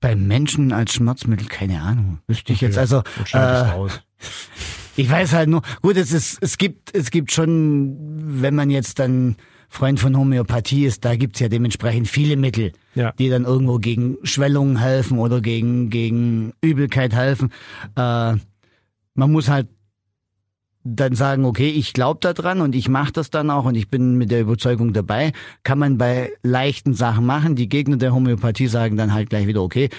Bei 0.00 0.16
Menschen 0.16 0.72
als 0.72 0.94
Schmerzmittel, 0.94 1.46
keine 1.46 1.82
Ahnung. 1.82 2.20
Wüsste 2.26 2.54
ich 2.54 2.62
jetzt. 2.62 2.78
Okay, 2.78 2.80
Also, 2.80 3.02
schneid 3.26 3.66
ich's 3.84 3.96
äh. 3.96 3.98
ich 4.96 5.10
weiß 5.10 5.32
halt 5.32 5.48
nur, 5.48 5.62
gut, 5.82 5.96
es 5.96 6.12
ist, 6.12 6.38
es 6.40 6.58
gibt, 6.58 6.94
es 6.94 7.10
gibt 7.10 7.32
schon, 7.32 7.96
wenn 8.42 8.54
man 8.54 8.70
jetzt 8.70 8.98
dann 8.98 9.36
Freund 9.68 9.98
von 10.00 10.16
Homöopathie 10.16 10.84
ist, 10.84 11.04
da 11.04 11.16
gibt's 11.16 11.40
ja 11.40 11.48
dementsprechend 11.48 12.06
viele 12.06 12.36
Mittel, 12.36 12.72
Ja. 12.94 13.12
die 13.12 13.30
dann 13.30 13.44
irgendwo 13.44 13.78
gegen 13.78 14.18
Schwellungen 14.22 14.76
helfen 14.78 15.18
oder 15.18 15.40
gegen, 15.40 15.88
gegen 15.88 16.52
Übelkeit 16.60 17.14
helfen. 17.14 17.50
Äh, 17.96 18.34
man 19.14 19.30
muss 19.32 19.48
halt 19.48 19.68
dann 20.84 21.14
sagen, 21.14 21.44
okay, 21.44 21.68
ich 21.68 21.92
glaube 21.92 22.18
da 22.20 22.32
dran 22.32 22.60
und 22.60 22.74
ich 22.74 22.88
mache 22.88 23.12
das 23.12 23.30
dann 23.30 23.50
auch 23.50 23.64
und 23.64 23.76
ich 23.76 23.88
bin 23.88 24.16
mit 24.18 24.30
der 24.30 24.40
Überzeugung 24.40 24.92
dabei. 24.92 25.32
Kann 25.62 25.78
man 25.78 25.96
bei 25.96 26.32
leichten 26.42 26.92
Sachen 26.92 27.24
machen. 27.24 27.54
Die 27.54 27.68
Gegner 27.68 27.96
der 27.96 28.12
Homöopathie 28.12 28.66
sagen 28.66 28.96
dann 28.96 29.14
halt 29.14 29.30
gleich 29.30 29.46
wieder, 29.46 29.62
okay, 29.62 29.90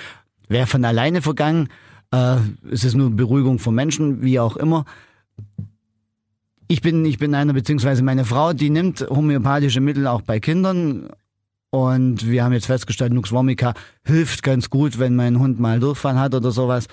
wäre 0.49 0.67
von 0.67 0.83
alleine 0.83 1.21
vergangen. 1.21 1.69
Äh, 2.13 2.37
es 2.71 2.83
ist 2.83 2.93
nur 2.93 3.09
Beruhigung 3.09 3.57
von 3.59 3.73
Menschen, 3.73 4.21
wie 4.21 4.39
auch 4.39 4.55
immer. 4.55 4.85
Ich 6.67 6.81
bin, 6.81 7.03
ich 7.05 7.17
bin 7.17 7.33
einer, 7.33 7.53
beziehungsweise 7.53 8.03
meine 8.03 8.23
Frau, 8.23 8.53
die 8.53 8.69
nimmt 8.69 9.01
homöopathische 9.09 9.81
Mittel 9.81 10.07
auch 10.07 10.21
bei 10.21 10.39
Kindern. 10.39 11.09
Und 11.71 12.29
wir 12.29 12.43
haben 12.43 12.53
jetzt 12.53 12.67
festgestellt, 12.67 13.13
Nux 13.13 13.31
vomica 13.31 13.73
hilft 14.05 14.43
ganz 14.43 14.69
gut, 14.69 14.99
wenn 14.99 15.15
mein 15.15 15.39
Hund 15.39 15.59
mal 15.59 15.79
Durchfall 15.79 16.19
hat 16.19 16.35
oder 16.35 16.51
sowas. 16.51 16.87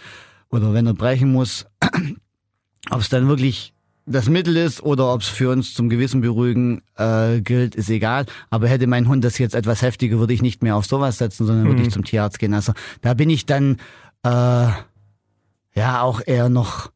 Oder 0.48 0.72
wenn 0.72 0.86
er 0.86 0.94
brechen 0.94 1.32
muss. 1.32 1.66
Ob 2.90 3.00
es 3.00 3.10
dann 3.10 3.28
wirklich 3.28 3.74
das 4.06 4.28
Mittel 4.28 4.56
ist 4.56 4.82
oder 4.82 5.12
ob 5.12 5.20
es 5.20 5.28
für 5.28 5.50
uns 5.50 5.74
zum 5.74 5.88
Gewissen 5.88 6.22
beruhigen 6.22 6.82
äh, 6.96 7.40
gilt, 7.42 7.76
ist 7.76 7.90
egal. 7.90 8.26
Aber 8.48 8.66
hätte 8.66 8.88
mein 8.88 9.06
Hund 9.06 9.22
das 9.22 9.38
jetzt 9.38 9.54
etwas 9.54 9.82
heftiger, 9.82 10.18
würde 10.18 10.32
ich 10.32 10.42
nicht 10.42 10.64
mehr 10.64 10.74
auf 10.74 10.86
sowas 10.86 11.18
setzen, 11.18 11.46
sondern 11.46 11.66
würde 11.66 11.82
ich 11.82 11.90
zum 11.90 12.02
Tierarzt 12.02 12.40
gehen. 12.40 12.54
Also 12.54 12.72
da 13.02 13.14
bin 13.14 13.30
ich 13.30 13.46
dann 13.46 13.76
äh, 14.24 14.68
ja 15.74 16.02
auch 16.02 16.20
eher 16.24 16.48
noch 16.48 16.90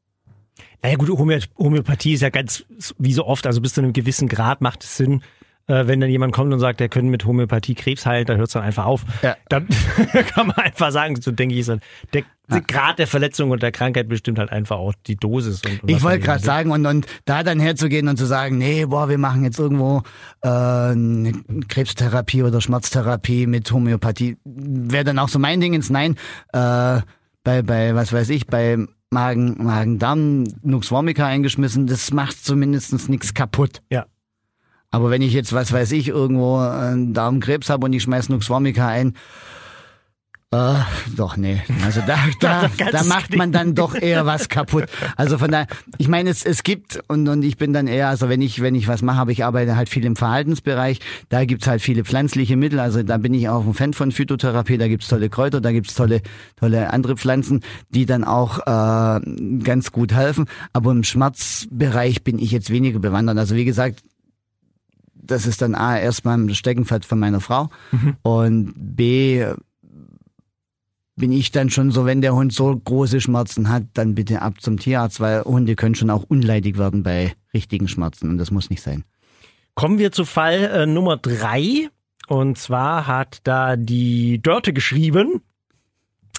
Naja 0.83 0.97
gut, 0.97 1.09
Homö- 1.09 1.47
Homöopathie 1.59 2.15
ist 2.15 2.21
ja 2.21 2.31
ganz, 2.31 2.65
wie 2.99 3.13
so 3.13 3.27
oft, 3.27 3.47
also 3.47 3.61
bis 3.61 3.75
zu 3.75 3.81
einem 3.81 3.93
gewissen 3.93 4.29
Grad 4.29 4.61
macht 4.61 4.85
es 4.85 4.97
Sinn, 4.97 5.23
äh, 5.67 5.87
wenn 5.87 5.99
dann 6.01 6.11
jemand 6.11 6.35
kommt 6.35 6.53
und 6.53 6.61
sagt, 6.61 6.81
er 6.83 6.91
könnte 6.91 7.11
mit 7.11 7.25
Homöopathie 7.25 7.75
Krebs 7.75 8.05
heilen, 8.05 8.27
dann 8.27 8.37
hört 8.37 8.49
es 8.49 8.53
dann 8.53 8.63
einfach 8.63 8.85
auf. 8.85 9.05
Ja. 9.23 9.35
Dann 9.49 9.67
kann 10.35 10.49
man 10.49 10.57
einfach 10.57 10.91
sagen, 10.91 11.17
so 11.19 11.31
denke 11.31 11.55
ich, 11.55 11.65
der, 11.65 11.79
der 12.51 12.61
Grad 12.61 12.99
der 12.99 13.07
Verletzung 13.07 13.51
und 13.51 13.63
der 13.63 13.73
Krankheit 13.73 14.07
bestimmt 14.07 14.39
halt 14.39 14.53
einfach 14.53 14.77
auch 14.77 14.93
die 15.07 15.17
Dosis. 15.17 15.63
Und, 15.65 15.85
und 15.85 15.89
Ich 15.89 16.03
wollte 16.03 16.21
gerade 16.21 16.45
sagen, 16.45 16.71
und, 16.71 16.85
und 16.85 17.07
da 17.25 17.43
dann 17.43 17.61
herzugehen 17.61 18.09
und 18.09 18.19
zu 18.19 18.27
sagen, 18.27 18.59
nee, 18.59 18.85
boah, 18.85 19.09
wir 19.09 19.17
machen 19.17 19.43
jetzt 19.43 19.59
irgendwo 19.59 20.03
äh, 20.43 20.49
eine 20.49 21.33
Krebstherapie 21.69 22.43
oder 22.43 22.61
Schmerztherapie 22.61 23.47
mit 23.47 23.73
Homöopathie, 23.73 24.37
wäre 24.45 25.05
dann 25.05 25.19
auch 25.19 25.31
so 25.31 25.39
mein 25.39 25.61
Ding 25.63 25.73
ins 25.73 25.89
Nein. 25.89 26.17
Äh, 26.53 27.01
bei, 27.45 27.63
bei, 27.63 27.95
was 27.95 28.13
weiß 28.13 28.31
ich, 28.31 28.47
bei 28.47 28.79
Magen, 29.11 29.63
Magen-Darm, 29.63 30.45
Nux 30.63 30.91
vomica 30.91 31.27
eingeschmissen, 31.27 31.87
das 31.87 32.13
macht 32.13 32.45
zumindest 32.45 33.09
nichts 33.09 33.35
kaputt. 33.35 33.83
Ja. 33.91 34.07
Aber 34.91 35.11
wenn 35.11 35.23
ich 35.23 35.33
jetzt, 35.33 35.53
was 35.53 35.73
weiß 35.73 35.93
ich, 35.93 36.09
irgendwo 36.09 36.59
einen 36.59 37.15
Darmkrebs 37.15 37.71
habe 37.71 37.85
und 37.85 37.93
ich 37.93 38.03
schmeiß 38.03 38.29
Nux 38.29 38.49
vomica 38.49 38.89
ein, 38.89 39.15
äh, 40.55 40.75
doch, 41.17 41.37
nee. 41.37 41.61
Also 41.85 42.01
da, 42.07 42.17
da, 42.41 42.69
da 42.93 43.05
macht 43.05 43.37
man 43.37 43.51
dann 43.51 43.75
doch 43.75 43.95
eher 43.95 44.25
was 44.25 44.49
kaputt. 44.49 44.85
Also 45.17 45.39
von 45.39 45.51
daher, 45.51 45.67
ich 45.99 46.07
meine, 46.07 46.31
es, 46.31 46.45
es 46.45 46.63
gibt, 46.63 47.01
und, 47.09 47.29
und 47.29 47.43
ich 47.43 47.57
bin 47.57 47.73
dann 47.73 47.87
eher, 47.89 48.09
also 48.09 48.29
wenn 48.29 48.41
ich, 48.41 48.63
wenn 48.63 48.75
ich 48.75 48.87
was 48.87 49.03
mache, 49.03 49.21
aber 49.21 49.33
ich 49.33 49.45
arbeite 49.45 49.77
halt 49.77 49.89
viel 49.89 50.05
im 50.05 50.17
Verhaltensbereich, 50.17 51.01
da 51.29 51.45
gibt's 51.45 51.67
halt 51.67 51.83
viele 51.83 52.05
pflanzliche 52.05 52.57
Mittel, 52.57 52.79
also 52.79 53.03
da 53.03 53.17
bin 53.19 53.35
ich 53.35 53.49
auch 53.49 53.67
ein 53.67 53.75
Fan 53.75 53.95
von 53.95 54.13
Phytotherapie, 54.13 54.79
da 54.79 54.87
gibt's 54.87 55.09
tolle 55.09 55.29
Kräuter, 55.29 55.61
da 55.61 55.73
gibt's 55.73 55.95
tolle, 55.95 56.23
tolle 56.57 56.93
andere 56.93 57.17
Pflanzen, 57.17 57.63
die 57.91 58.07
dann 58.07 58.23
auch 58.23 58.61
äh, 58.61 59.21
ganz 59.65 59.91
gut 59.91 60.13
helfen. 60.13 60.47
Aber 60.73 60.93
im 60.93 61.03
Schmerzbereich 61.03 62.23
bin 62.23 62.39
ich 62.39 62.53
jetzt 62.53 62.71
weniger 62.71 63.01
bewandert. 63.01 63.39
Also 63.39 63.57
wie 63.57 63.65
gesagt, 63.65 64.03
das 65.15 65.47
ist 65.47 65.63
dann 65.63 65.75
A, 65.75 65.99
erstmal 65.99 66.39
ein 66.39 66.55
Steckenpferd 66.55 67.05
von 67.05 67.19
meiner 67.19 67.41
Frau 67.41 67.71
und 68.23 68.75
B, 68.77 69.45
bin 71.17 71.33
ich 71.33 71.53
dann 71.53 71.71
schon 71.71 71.91
so, 71.91 72.05
wenn 72.07 72.21
der 72.21 72.35
Hund 72.35 72.53
so 72.53 72.75
große 72.77 73.21
Schmerzen 73.21 73.69
hat, 73.69 73.85
dann 73.95 74.15
bitte 74.15 74.43
ab 74.43 74.61
zum 74.61 74.79
Tierarzt, 74.79 75.21
weil 75.21 75.43
Hunde 75.45 75.77
können 75.77 75.95
schon 75.95 76.11
auch 76.11 76.25
unleidig 76.25 76.77
werden 76.79 77.03
bei 77.03 77.35
richtigen 77.53 77.89
Schmerzen 77.89 78.31
und 78.31 78.39
das 78.39 78.51
muss 78.51 78.71
nicht 78.71 78.83
sein. 78.83 79.05
Kommen 79.75 79.99
wir 79.99 80.13
zu 80.13 80.25
Fall 80.25 80.65
äh, 80.73 80.87
Nummer 80.87 81.17
drei. 81.17 81.89
Und 82.27 82.57
zwar 82.59 83.07
hat 83.07 83.41
da 83.45 83.77
die 83.77 84.41
Dörte 84.41 84.73
geschrieben. 84.73 85.43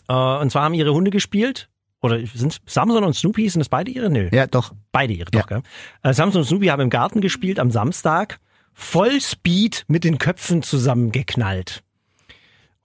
Äh, 0.08 0.14
und 0.14 0.52
zwar 0.52 0.64
haben 0.64 0.74
ihre 0.74 0.94
Hunde 0.94 1.12
gespielt. 1.12 1.70
Oder 2.02 2.26
sind 2.26 2.60
Samson 2.66 3.04
und 3.04 3.14
Snoopy, 3.16 3.48
sind 3.50 3.60
das 3.60 3.70
beide 3.70 3.92
ihre? 3.92 4.10
Nö. 4.10 4.30
Ja, 4.32 4.48
doch. 4.48 4.74
Beide 4.92 5.14
ihre, 5.14 5.30
Ja. 5.34 5.42
doch, 5.42 5.48
gell? 5.48 5.62
Äh, 6.04 6.14
Samson 6.14 6.42
und 6.42 6.48
Snoopy 6.48 6.68
haben 6.68 6.82
im 6.82 6.90
Garten 6.90 7.22
gespielt 7.22 7.60
am 7.60 7.72
Samstag. 7.72 8.40
Vollspeed 8.74 9.86
mit 9.88 10.04
den 10.04 10.18
Köpfen 10.18 10.62
zusammengeknallt. 10.64 11.84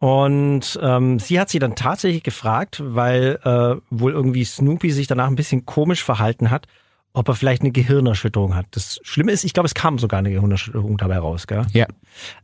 Und 0.01 0.79
ähm, 0.83 1.19
sie 1.19 1.39
hat 1.39 1.51
sie 1.51 1.59
dann 1.59 1.77
tatsächlich 1.77 2.23
gefragt, 2.23 2.83
weil 2.83 3.39
äh, 3.45 3.77
wohl 3.91 4.13
irgendwie 4.13 4.45
Snoopy 4.45 4.91
sich 4.91 5.07
danach 5.07 5.29
ein 5.29 5.37
bisschen 5.37 5.67
komisch 5.67 6.03
verhalten 6.03 6.51
hat, 6.51 6.67
ob 7.13 7.29
er 7.29 7.35
vielleicht 7.35 7.61
eine 7.61 7.71
Gehirnerschütterung 7.71 8.55
hat. 8.55 8.65
Das 8.71 8.99
Schlimme 9.03 9.31
ist, 9.31 9.45
ich 9.45 9.53
glaube, 9.53 9.67
es 9.67 9.75
kam 9.75 9.99
sogar 9.99 10.21
eine 10.21 10.31
Gehirnerschütterung 10.31 10.97
dabei 10.97 11.19
raus, 11.19 11.47
gell? 11.47 11.67
Ja. 11.75 11.87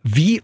Wie, 0.02 0.42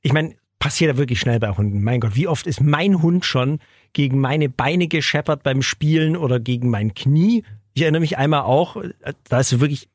ich 0.00 0.14
meine, 0.14 0.36
passiert 0.58 0.90
ja 0.90 0.96
wirklich 0.96 1.20
schnell 1.20 1.38
bei 1.38 1.50
Hunden. 1.50 1.82
Mein 1.82 2.00
Gott, 2.00 2.16
wie 2.16 2.28
oft 2.28 2.46
ist 2.46 2.62
mein 2.62 3.02
Hund 3.02 3.26
schon 3.26 3.58
gegen 3.92 4.18
meine 4.18 4.48
Beine 4.48 4.88
gescheppert 4.88 5.42
beim 5.42 5.60
Spielen 5.60 6.16
oder 6.16 6.40
gegen 6.40 6.70
mein 6.70 6.94
Knie? 6.94 7.44
Ich 7.74 7.82
erinnere 7.82 8.00
mich 8.00 8.16
einmal 8.16 8.40
auch, 8.42 8.76
äh, 8.76 9.12
da 9.28 9.40
ist 9.40 9.60
wirklich 9.60 9.82
ich 9.82 9.88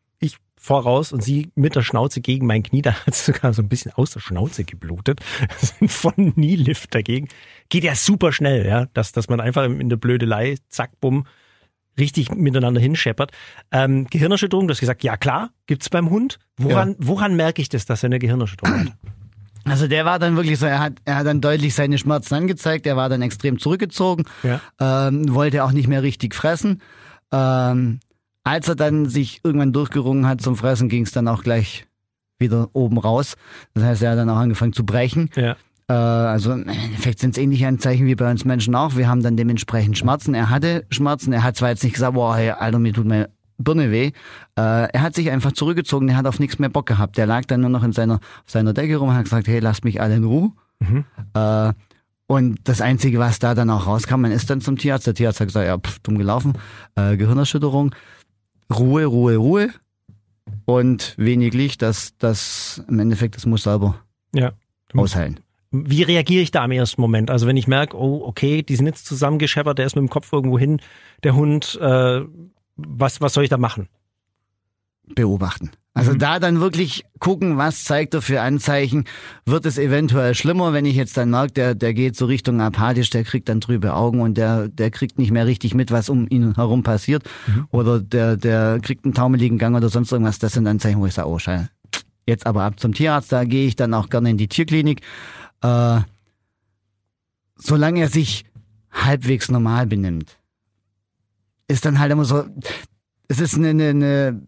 voraus 0.61 1.13
und 1.13 1.23
sie 1.23 1.51
mit 1.55 1.75
der 1.75 1.81
Schnauze 1.81 2.19
gegen 2.21 2.45
mein 2.45 2.61
Knie, 2.63 2.81
da 2.83 2.93
hat 2.93 3.15
sie 3.15 3.31
sogar 3.31 3.53
so 3.53 3.61
ein 3.63 3.69
bisschen 3.69 3.93
aus 3.93 4.11
der 4.11 4.19
Schnauze 4.19 4.65
geblutet. 4.65 5.21
Von 5.87 6.33
Knielift 6.35 6.93
dagegen. 6.93 7.29
Geht 7.69 7.83
ja 7.85 7.95
super 7.95 8.31
schnell, 8.33 8.65
ja, 8.67 8.85
dass, 8.93 9.11
dass 9.13 9.29
man 9.29 9.39
einfach 9.39 9.63
in 9.63 9.89
der 9.89 9.97
Blödelei, 9.97 10.57
zack, 10.67 10.91
bumm, 10.99 11.25
richtig 11.97 12.33
miteinander 12.33 12.79
hinscheppert. 12.81 13.31
Ähm, 13.71 14.05
Gehirnerschütterung, 14.09 14.67
du 14.67 14.73
hast 14.73 14.79
gesagt, 14.79 15.03
ja 15.03 15.17
klar, 15.17 15.49
gibt's 15.65 15.89
beim 15.89 16.09
Hund. 16.09 16.39
Woran, 16.57 16.95
woran 16.99 17.35
merke 17.35 17.61
ich 17.61 17.69
das, 17.69 17.85
dass 17.85 18.03
er 18.03 18.07
eine 18.07 18.19
Gehirnerschütterung 18.19 18.79
hat? 18.81 18.93
Also 19.65 19.87
der 19.87 20.05
war 20.05 20.17
dann 20.19 20.35
wirklich 20.35 20.57
so, 20.57 20.65
er 20.65 20.79
hat, 20.79 20.93
er 21.05 21.17
hat 21.17 21.25
dann 21.27 21.41
deutlich 21.41 21.75
seine 21.75 21.97
Schmerzen 21.97 22.33
angezeigt, 22.35 22.87
er 22.87 22.95
war 22.95 23.09
dann 23.09 23.21
extrem 23.21 23.59
zurückgezogen, 23.59 24.23
Ja. 24.43 24.61
ähm, 24.79 25.33
wollte 25.33 25.63
auch 25.63 25.71
nicht 25.73 25.87
mehr 25.87 26.01
richtig 26.01 26.33
fressen. 26.35 26.81
Ähm, 27.31 27.99
als 28.43 28.67
er 28.67 28.75
dann 28.75 29.07
sich 29.07 29.41
irgendwann 29.43 29.73
durchgerungen 29.73 30.27
hat 30.27 30.41
zum 30.41 30.55
Fressen, 30.55 30.89
ging 30.89 31.03
es 31.03 31.11
dann 31.11 31.27
auch 31.27 31.43
gleich 31.43 31.85
wieder 32.39 32.69
oben 32.73 32.97
raus. 32.97 33.35
Das 33.73 33.83
heißt, 33.83 34.01
er 34.01 34.11
hat 34.11 34.17
dann 34.17 34.29
auch 34.29 34.37
angefangen 34.37 34.73
zu 34.73 34.85
brechen. 34.85 35.29
Ja. 35.35 35.55
Äh, 35.89 35.93
also 35.93 36.53
im 36.53 36.67
Endeffekt 36.67 37.19
sind 37.19 37.31
es 37.31 37.37
ähnliche 37.37 37.67
Anzeichen 37.67 38.05
wie 38.05 38.15
bei 38.15 38.29
uns 38.29 38.45
Menschen 38.45 38.75
auch. 38.75 38.95
Wir 38.95 39.07
haben 39.07 39.21
dann 39.21 39.35
dementsprechend 39.35 39.97
Schmerzen. 39.97 40.33
Er 40.33 40.49
hatte 40.49 40.85
Schmerzen. 40.89 41.33
Er 41.33 41.43
hat 41.43 41.57
zwar 41.57 41.69
jetzt 41.69 41.83
nicht 41.83 41.93
gesagt, 41.93 42.13
boah, 42.13 42.35
hey, 42.37 42.51
Alter, 42.51 42.79
mir 42.79 42.93
tut 42.93 43.05
meine 43.05 43.29
Birne 43.57 43.91
weh. 43.91 44.07
Äh, 44.07 44.11
er 44.55 45.01
hat 45.01 45.15
sich 45.15 45.29
einfach 45.31 45.51
zurückgezogen. 45.51 46.07
Er 46.09 46.15
hat 46.15 46.27
auf 46.27 46.39
nichts 46.39 46.59
mehr 46.59 46.69
Bock 46.69 46.85
gehabt. 46.85 47.17
Der 47.17 47.25
lag 47.25 47.45
dann 47.45 47.61
nur 47.61 47.69
noch 47.69 47.83
in 47.83 47.91
seiner, 47.91 48.15
auf 48.15 48.43
seiner 48.45 48.73
Decke 48.73 48.95
rum 48.97 49.09
und 49.09 49.15
hat 49.15 49.25
gesagt, 49.25 49.47
hey, 49.47 49.59
lasst 49.59 49.83
mich 49.83 49.99
alle 49.99 50.15
in 50.15 50.23
Ruhe. 50.23 50.51
Äh, 51.33 51.73
und 52.27 52.59
das 52.63 52.79
Einzige, 52.79 53.17
was 53.17 53.39
da 53.39 53.55
dann 53.55 53.71
auch 53.71 53.87
rauskam, 53.87 54.21
man 54.21 54.31
ist 54.31 54.49
dann 54.51 54.61
zum 54.61 54.77
Tierarzt. 54.77 55.07
Der 55.07 55.15
Tierarzt 55.15 55.39
hat 55.39 55.47
gesagt, 55.47 55.65
ja, 55.65 55.77
pff, 55.77 55.99
dumm 55.99 56.17
gelaufen. 56.17 56.53
Äh, 56.95 57.17
Gehirnerschütterung. 57.17 57.93
Ruhe, 58.73 59.05
Ruhe, 59.05 59.35
Ruhe. 59.37 59.69
Und 60.65 61.15
wenig 61.17 61.53
Licht, 61.53 61.81
das, 61.81 62.15
das 62.17 62.83
im 62.87 62.99
Endeffekt, 62.99 63.35
das 63.35 63.45
muss 63.45 63.63
selber 63.63 63.95
Ja. 64.33 64.51
ausheilen. 64.93 65.39
Wie 65.71 66.01
reagiere 66.01 66.41
ich 66.41 66.49
da 66.51 66.65
im 66.65 66.71
ersten 66.71 66.99
Moment? 67.01 67.29
Also 67.29 67.45
wenn 67.45 67.57
ich 67.57 67.67
merke, 67.67 67.95
oh, 67.95 68.23
okay, 68.25 68.63
die 68.63 68.75
sind 68.75 68.87
jetzt 68.87 69.05
zusammengescheppert, 69.05 69.77
der 69.77 69.85
ist 69.85 69.95
mit 69.95 70.01
dem 70.01 70.09
Kopf 70.09 70.31
irgendwo 70.33 70.57
hin, 70.57 70.81
der 71.23 71.35
Hund, 71.35 71.77
äh, 71.81 72.21
was, 72.75 73.21
was 73.21 73.33
soll 73.33 73.43
ich 73.43 73.49
da 73.51 73.57
machen? 73.57 73.87
Beobachten. 75.15 75.71
Also 75.95 76.13
Mhm. 76.13 76.19
da 76.19 76.39
dann 76.39 76.59
wirklich 76.61 77.03
gucken, 77.19 77.57
was 77.57 77.83
zeigt 77.83 78.13
er 78.13 78.21
für 78.21 78.41
Anzeichen. 78.41 79.05
Wird 79.45 79.65
es 79.65 79.77
eventuell 79.77 80.35
schlimmer, 80.35 80.71
wenn 80.71 80.85
ich 80.85 80.95
jetzt 80.95 81.17
dann 81.17 81.31
merke, 81.31 81.51
der, 81.53 81.75
der 81.75 81.93
geht 81.93 82.15
so 82.15 82.25
Richtung 82.25 82.61
apathisch, 82.61 83.09
der 83.09 83.23
kriegt 83.23 83.49
dann 83.49 83.59
trübe 83.59 83.93
Augen 83.95 84.21
und 84.21 84.37
der, 84.37 84.67
der 84.69 84.91
kriegt 84.91 85.17
nicht 85.17 85.31
mehr 85.31 85.45
richtig 85.47 85.73
mit, 85.73 85.91
was 85.91 86.07
um 86.09 86.27
ihn 86.29 86.55
herum 86.55 86.83
passiert. 86.83 87.23
Mhm. 87.47 87.67
Oder 87.71 87.99
der, 87.99 88.37
der 88.37 88.79
kriegt 88.81 89.03
einen 89.03 89.13
taumeligen 89.15 89.57
Gang 89.57 89.75
oder 89.75 89.89
sonst 89.89 90.11
irgendwas. 90.11 90.39
Das 90.39 90.53
sind 90.53 90.67
Anzeichen, 90.67 90.99
wo 91.01 91.05
ich 91.07 91.13
sage, 91.15 91.27
oh 91.27 91.39
scheiße. 91.39 91.69
Jetzt 92.27 92.45
aber 92.45 92.63
ab 92.63 92.79
zum 92.79 92.93
Tierarzt, 92.93 93.31
da 93.31 93.43
gehe 93.43 93.67
ich 93.67 93.75
dann 93.75 93.93
auch 93.93 94.09
gerne 94.09 94.29
in 94.29 94.37
die 94.37 94.47
Tierklinik. 94.47 95.01
Äh, 95.63 96.01
solange 97.55 98.01
er 98.01 98.09
sich 98.09 98.45
halbwegs 98.91 99.49
normal 99.49 99.87
benimmt, 99.87 100.37
ist 101.67 101.85
dann 101.85 101.99
halt 101.99 102.11
immer 102.11 102.25
so, 102.25 102.45
es 103.27 103.39
ist 103.39 103.55
eine, 103.55 103.69
eine, 103.69 103.89
eine 103.89 104.41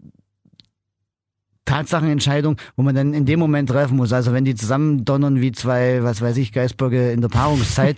Tatsachenentscheidung, 1.66 2.58
wo 2.76 2.84
man 2.84 2.96
dann 2.96 3.14
in 3.14 3.26
dem 3.26 3.40
Moment 3.40 3.70
treffen 3.70 3.98
muss. 3.98 4.14
Also 4.14 4.34
wenn 4.34 4.46
die 4.46 4.56
zusammen 4.56 5.06
donnern 5.06 5.42
wie 5.42 5.52
zwei, 5.52 6.04
was 6.04 6.22
weiß 6.22 6.38
ich, 6.38 6.52
Geisböcke 6.52 7.12
in 7.12 7.22
der 7.22 7.30
Paarungszeit, 7.30 7.98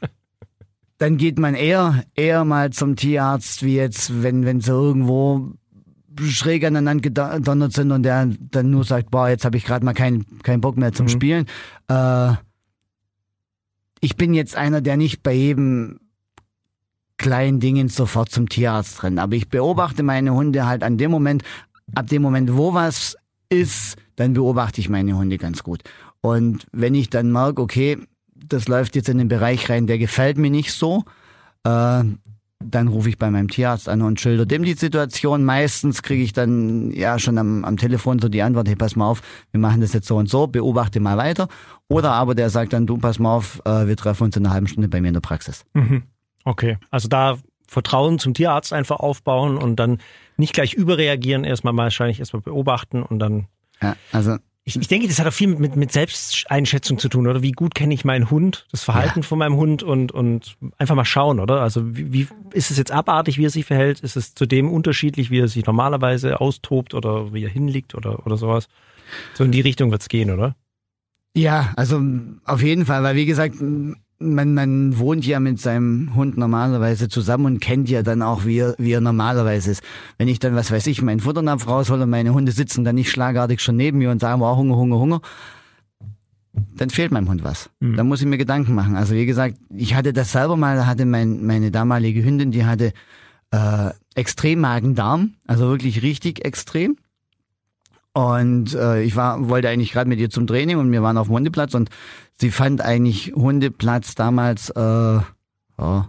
dann 0.98 1.16
geht 1.16 1.38
man 1.38 1.54
eher, 1.54 2.04
eher 2.14 2.44
mal 2.44 2.70
zum 2.70 2.96
Tierarzt, 2.96 3.62
wie 3.62 3.76
jetzt, 3.76 4.22
wenn, 4.22 4.44
wenn 4.44 4.60
sie 4.60 4.70
irgendwo 4.72 5.52
schräg 6.22 6.64
aneinander 6.64 7.02
gedonnert 7.02 7.72
sind 7.72 7.92
und 7.92 8.02
der 8.02 8.30
dann 8.38 8.70
nur 8.70 8.84
sagt, 8.84 9.10
boah, 9.10 9.28
jetzt 9.28 9.44
habe 9.44 9.56
ich 9.58 9.64
gerade 9.64 9.84
mal 9.84 9.92
keinen 9.92 10.24
keinen 10.42 10.62
Bock 10.62 10.76
mehr 10.76 10.92
zum 10.92 11.06
Mhm. 11.06 11.10
Spielen. 11.10 11.46
Äh, 11.88 12.32
ich 14.00 14.16
bin 14.16 14.32
jetzt 14.34 14.56
einer, 14.56 14.80
der 14.80 14.96
nicht 14.96 15.22
bei 15.22 15.32
jedem 15.32 15.98
kleinen 17.18 17.60
Dingen 17.60 17.88
sofort 17.88 18.30
zum 18.30 18.48
Tierarzt 18.48 19.02
rennt. 19.02 19.18
Aber 19.18 19.34
ich 19.34 19.48
beobachte 19.48 20.02
meine 20.02 20.34
Hunde 20.34 20.66
halt 20.66 20.82
an 20.82 20.98
dem 20.98 21.10
Moment, 21.10 21.42
ab 21.94 22.06
dem 22.08 22.22
Moment, 22.22 22.56
wo 22.56 22.74
was 22.74 23.16
ist, 23.48 23.96
dann 24.16 24.32
beobachte 24.32 24.80
ich 24.80 24.88
meine 24.88 25.16
Hunde 25.16 25.38
ganz 25.38 25.62
gut. 25.62 25.82
Und 26.20 26.66
wenn 26.72 26.94
ich 26.94 27.10
dann 27.10 27.30
merke, 27.30 27.62
okay, 27.62 27.98
das 28.34 28.68
läuft 28.68 28.96
jetzt 28.96 29.08
in 29.08 29.18
den 29.18 29.28
Bereich 29.28 29.68
rein, 29.70 29.86
der 29.86 29.98
gefällt 29.98 30.38
mir 30.38 30.50
nicht 30.50 30.72
so, 30.72 31.04
äh, 31.64 32.04
dann 32.64 32.88
rufe 32.88 33.08
ich 33.08 33.18
bei 33.18 33.30
meinem 33.30 33.48
Tierarzt 33.48 33.88
an 33.88 34.02
und 34.02 34.20
schilder 34.20 34.46
dem 34.46 34.64
die 34.64 34.74
Situation. 34.74 35.44
Meistens 35.44 36.02
kriege 36.02 36.22
ich 36.22 36.32
dann 36.32 36.90
ja 36.90 37.18
schon 37.18 37.38
am, 37.38 37.64
am 37.64 37.76
Telefon 37.76 38.18
so 38.18 38.28
die 38.28 38.42
Antwort, 38.42 38.68
hey, 38.68 38.76
pass 38.76 38.96
mal 38.96 39.06
auf, 39.06 39.22
wir 39.50 39.60
machen 39.60 39.80
das 39.80 39.92
jetzt 39.92 40.08
so 40.08 40.16
und 40.16 40.28
so, 40.28 40.46
beobachte 40.46 41.00
mal 41.00 41.16
weiter. 41.18 41.48
Oder 41.88 42.12
aber 42.12 42.34
der 42.34 42.50
sagt 42.50 42.72
dann, 42.72 42.86
du, 42.86 42.96
pass 42.96 43.18
mal 43.18 43.36
auf, 43.36 43.60
äh, 43.64 43.86
wir 43.86 43.96
treffen 43.96 44.24
uns 44.24 44.36
in 44.36 44.44
einer 44.44 44.54
halben 44.54 44.66
Stunde 44.66 44.88
bei 44.88 45.00
mir 45.00 45.08
in 45.08 45.14
der 45.14 45.20
Praxis. 45.20 45.64
Mhm. 45.74 46.04
Okay, 46.44 46.78
also 46.90 47.08
da 47.08 47.36
Vertrauen 47.68 48.18
zum 48.18 48.34
Tierarzt 48.34 48.72
einfach 48.72 49.00
aufbauen 49.00 49.58
und 49.58 49.76
dann 49.76 49.98
nicht 50.36 50.52
gleich 50.52 50.74
überreagieren, 50.74 51.44
erstmal 51.44 51.76
wahrscheinlich 51.76 52.20
erstmal 52.20 52.42
beobachten 52.42 53.02
und 53.02 53.18
dann. 53.18 53.46
Ja, 53.80 53.96
also 54.12 54.36
Ich, 54.64 54.76
ich 54.76 54.88
denke, 54.88 55.06
das 55.06 55.20
hat 55.20 55.26
auch 55.28 55.32
viel 55.32 55.46
mit, 55.46 55.60
mit, 55.60 55.76
mit 55.76 55.92
Selbsteinschätzung 55.92 56.98
zu 56.98 57.08
tun, 57.08 57.28
oder? 57.28 57.40
Wie 57.40 57.52
gut 57.52 57.74
kenne 57.74 57.94
ich 57.94 58.04
meinen 58.04 58.30
Hund, 58.30 58.66
das 58.72 58.82
Verhalten 58.82 59.22
von 59.22 59.38
meinem 59.38 59.56
Hund 59.56 59.84
und, 59.84 60.10
und 60.10 60.56
einfach 60.76 60.96
mal 60.96 61.04
schauen, 61.04 61.38
oder? 61.38 61.60
Also 61.60 61.96
wie, 61.96 62.12
wie 62.12 62.26
ist 62.52 62.72
es 62.72 62.76
jetzt 62.76 62.90
abartig, 62.90 63.38
wie 63.38 63.46
er 63.46 63.50
sich 63.50 63.64
verhält? 63.64 64.00
Ist 64.00 64.16
es 64.16 64.34
zudem 64.34 64.68
unterschiedlich, 64.68 65.30
wie 65.30 65.38
er 65.38 65.46
sich 65.48 65.66
normalerweise 65.66 66.40
austobt 66.40 66.94
oder 66.94 67.32
wie 67.32 67.44
er 67.44 67.50
hinliegt 67.50 67.94
oder, 67.94 68.26
oder 68.26 68.36
sowas? 68.36 68.66
So 69.34 69.44
in 69.44 69.52
die 69.52 69.60
Richtung 69.60 69.92
wird's 69.92 70.08
gehen, 70.08 70.30
oder? 70.30 70.56
Ja, 71.36 71.72
also 71.76 72.02
auf 72.44 72.62
jeden 72.62 72.86
Fall, 72.86 73.02
weil 73.04 73.14
wie 73.14 73.26
gesagt, 73.26 73.56
man, 74.18 74.54
man 74.54 74.98
wohnt 74.98 75.26
ja 75.26 75.40
mit 75.40 75.60
seinem 75.60 76.14
Hund 76.14 76.36
normalerweise 76.36 77.08
zusammen 77.08 77.46
und 77.46 77.60
kennt 77.60 77.88
ja 77.90 78.02
dann 78.02 78.22
auch, 78.22 78.44
wie 78.44 78.58
er, 78.58 78.74
wie 78.78 78.92
er 78.92 79.00
normalerweise 79.00 79.72
ist. 79.72 79.82
Wenn 80.18 80.28
ich 80.28 80.38
dann, 80.38 80.54
was 80.54 80.70
weiß 80.70 80.86
ich, 80.86 81.02
meinen 81.02 81.20
Futternapf 81.20 81.66
raushole 81.66 82.04
und 82.04 82.10
meine 82.10 82.32
Hunde 82.32 82.52
sitzen 82.52 82.84
dann 82.84 82.94
nicht 82.94 83.10
schlagartig 83.10 83.60
schon 83.60 83.76
neben 83.76 83.98
mir 83.98 84.10
und 84.10 84.20
sagen, 84.20 84.40
wow, 84.40 84.56
Hunger, 84.56 84.76
Hunger, 84.76 84.98
Hunger, 84.98 85.20
dann 86.76 86.90
fehlt 86.90 87.12
meinem 87.12 87.28
Hund 87.28 87.44
was. 87.44 87.70
Mhm. 87.80 87.96
Da 87.96 88.04
muss 88.04 88.20
ich 88.20 88.26
mir 88.26 88.38
Gedanken 88.38 88.74
machen. 88.74 88.96
Also 88.96 89.14
wie 89.14 89.26
gesagt, 89.26 89.56
ich 89.74 89.94
hatte 89.94 90.12
das 90.12 90.32
selber 90.32 90.56
mal, 90.56 90.86
hatte 90.86 91.04
mein, 91.04 91.44
meine 91.44 91.70
damalige 91.70 92.24
Hündin, 92.24 92.50
die 92.50 92.64
hatte 92.64 92.92
äh, 93.50 93.90
extrem 94.14 94.60
Magen-Darm, 94.60 95.34
also 95.46 95.68
wirklich 95.68 96.02
richtig 96.02 96.44
extrem. 96.44 96.96
Und 98.16 98.74
äh, 98.74 99.02
ich 99.02 99.14
war, 99.14 99.46
wollte 99.50 99.68
eigentlich 99.68 99.92
gerade 99.92 100.08
mit 100.08 100.18
ihr 100.18 100.30
zum 100.30 100.46
Training 100.46 100.78
und 100.78 100.90
wir 100.90 101.02
waren 101.02 101.18
auf 101.18 101.26
dem 101.26 101.34
Hundeplatz 101.34 101.74
und 101.74 101.90
sie 102.40 102.50
fand 102.50 102.80
eigentlich 102.80 103.34
Hundeplatz 103.34 104.14
damals, 104.14 104.70
äh, 104.70 104.80
ja, 104.80 106.08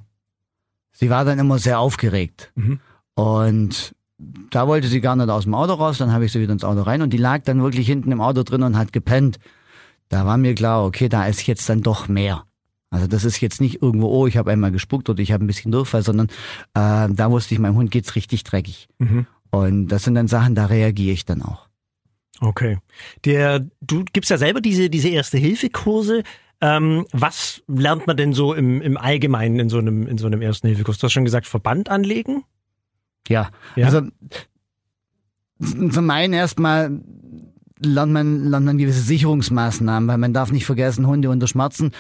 sie 0.94 1.10
war 1.10 1.26
dann 1.26 1.38
immer 1.38 1.60
sehr 1.60 1.80
aufgeregt. 1.80 2.54
Mhm. 2.56 2.80
Und 3.16 3.94
da 4.52 4.70
wollte 4.70 4.88
sie 4.88 5.02
gar 5.02 5.18
nicht 5.18 5.28
aus 5.28 5.44
dem 5.44 5.54
Auto 5.54 5.74
raus, 5.74 5.98
dann 5.98 6.14
habe 6.14 6.24
ich 6.24 6.32
sie 6.32 6.40
wieder 6.40 6.54
ins 6.54 6.64
Auto 6.64 6.84
rein 6.84 7.02
und 7.02 7.12
die 7.12 7.18
lag 7.18 7.42
dann 7.44 7.62
wirklich 7.62 7.88
hinten 7.88 8.14
im 8.14 8.22
Auto 8.22 8.44
drin 8.44 8.64
und 8.64 8.78
hat 8.78 8.94
gepennt. 8.94 9.38
Da 10.08 10.26
war 10.26 10.38
mir 10.38 10.56
klar, 10.56 10.86
okay, 10.86 11.10
da 11.10 11.28
ist 11.28 11.46
jetzt 11.46 11.68
dann 11.68 11.82
doch 11.82 12.08
mehr. 12.08 12.46
Also 12.90 13.08
das 13.08 13.26
ist 13.26 13.42
jetzt 13.42 13.60
nicht 13.60 13.82
irgendwo, 13.82 14.08
oh, 14.08 14.28
ich 14.28 14.38
habe 14.38 14.52
einmal 14.52 14.72
gespuckt 14.72 15.10
oder 15.10 15.20
ich 15.20 15.34
habe 15.34 15.44
ein 15.44 15.48
bisschen 15.48 15.74
Durchfall, 15.74 16.04
sondern 16.04 16.28
äh, 16.74 17.10
da 17.14 17.32
wusste 17.32 17.54
ich, 17.54 17.60
meinem 17.60 17.76
Hund 17.76 17.92
geht's 17.92 18.16
richtig 18.16 18.46
dreckig. 18.46 18.88
Mhm. 18.98 19.28
Und 19.50 19.90
das 19.90 20.06
sind 20.06 20.16
dann 20.16 20.30
Sachen, 20.30 20.56
da 20.56 20.68
reagiere 20.68 21.12
ich 21.12 21.26
dann 21.26 21.42
auch. 21.42 21.67
Okay. 22.42 22.78
Der, 23.26 23.66
du 23.82 24.04
gibst 24.14 24.30
ja 24.30 24.38
selber 24.38 24.62
diese, 24.62 24.90
diese 24.90 25.10
Erste-Hilfe-Kurse. 25.10 26.24
Ähm, 26.62 27.06
was 27.12 27.62
lernt 27.68 28.08
man 28.08 28.18
denn 28.18 28.34
so 28.34 28.54
im, 28.54 28.82
im 28.82 28.98
Allgemeinen 28.98 29.60
in 29.60 29.70
so 29.70 29.78
einem, 29.78 30.08
in 30.08 30.18
so 30.18 30.28
einem 30.28 30.42
ersten 30.42 30.68
Hilfekurs? 30.68 30.98
Du 30.98 31.04
hast 31.06 31.14
schon 31.14 31.26
gesagt, 31.26 31.48
Verband 31.48 31.90
anlegen? 31.90 32.44
Ja, 33.28 33.50
Ja. 33.76 33.86
also 33.86 34.02
zum 35.60 36.10
einen 36.10 36.34
erstmal 36.34 37.02
lernt 37.80 38.12
man, 38.14 38.46
lernt 38.46 38.66
man 38.66 38.78
gewisse 38.78 39.02
Sicherungsmaßnahmen, 39.02 40.08
weil 40.08 40.18
man 40.18 40.34
darf 40.34 40.52
nicht 40.52 40.66
vergessen, 40.66 41.08
Hunde 41.08 41.30
unter 41.30 41.48
Schmerzen 41.48 41.92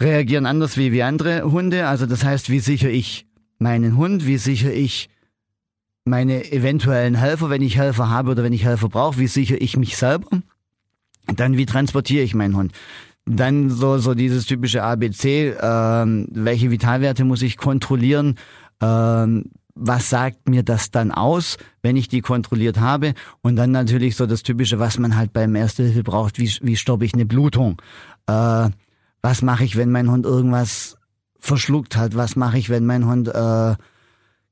reagieren 0.00 0.46
anders 0.46 0.76
wie, 0.76 0.92
wie 0.92 1.02
andere 1.02 1.50
Hunde. 1.50 1.86
Also 1.86 2.06
das 2.06 2.24
heißt, 2.24 2.50
wie 2.50 2.58
sichere 2.60 2.90
ich 2.90 3.26
meinen 3.58 3.96
Hund, 3.96 4.26
wie 4.26 4.38
sichere 4.38 4.72
ich 4.72 5.08
meine 6.04 6.50
eventuellen 6.52 7.14
Helfer, 7.14 7.50
wenn 7.50 7.62
ich 7.62 7.76
Helfer 7.76 8.08
habe 8.10 8.32
oder 8.32 8.42
wenn 8.42 8.52
ich 8.52 8.64
Helfer 8.64 8.88
brauche, 8.88 9.18
wie 9.18 9.26
sichere 9.26 9.58
ich 9.58 9.76
mich 9.76 9.96
selber. 9.96 10.28
Dann, 11.26 11.56
wie 11.56 11.66
transportiere 11.66 12.24
ich 12.24 12.34
meinen 12.34 12.56
Hund? 12.56 12.72
Dann 13.24 13.70
so, 13.70 13.98
so 13.98 14.14
dieses 14.14 14.46
typische 14.46 14.82
ABC, 14.82 15.54
ähm, 15.60 16.26
welche 16.32 16.70
Vitalwerte 16.70 17.24
muss 17.24 17.42
ich 17.42 17.56
kontrollieren? 17.56 18.36
Ähm, 18.80 19.44
was 19.74 20.10
sagt 20.10 20.48
mir 20.48 20.62
das 20.62 20.90
dann 20.90 21.12
aus, 21.12 21.56
wenn 21.82 21.96
ich 21.96 22.08
die 22.08 22.20
kontrolliert 22.20 22.80
habe? 22.80 23.14
Und 23.40 23.56
dann 23.56 23.70
natürlich 23.70 24.16
so 24.16 24.26
das 24.26 24.42
typische, 24.42 24.80
was 24.80 24.98
man 24.98 25.16
halt 25.16 25.32
beim 25.32 25.54
Erste 25.54 25.84
Hilfe 25.84 26.02
braucht, 26.02 26.38
wie, 26.38 26.52
wie 26.62 26.76
stoppe 26.76 27.04
ich 27.04 27.14
eine 27.14 27.26
Blutung? 27.26 27.80
Äh, 28.26 28.70
was 29.22 29.42
mache 29.42 29.64
ich, 29.64 29.76
wenn 29.76 29.92
mein 29.92 30.10
Hund 30.10 30.26
irgendwas 30.26 30.96
verschluckt 31.38 31.96
hat? 31.96 32.16
Was 32.16 32.34
mache 32.34 32.58
ich, 32.58 32.70
wenn 32.70 32.84
mein 32.84 33.06
Hund, 33.06 33.28
äh, 33.28 33.74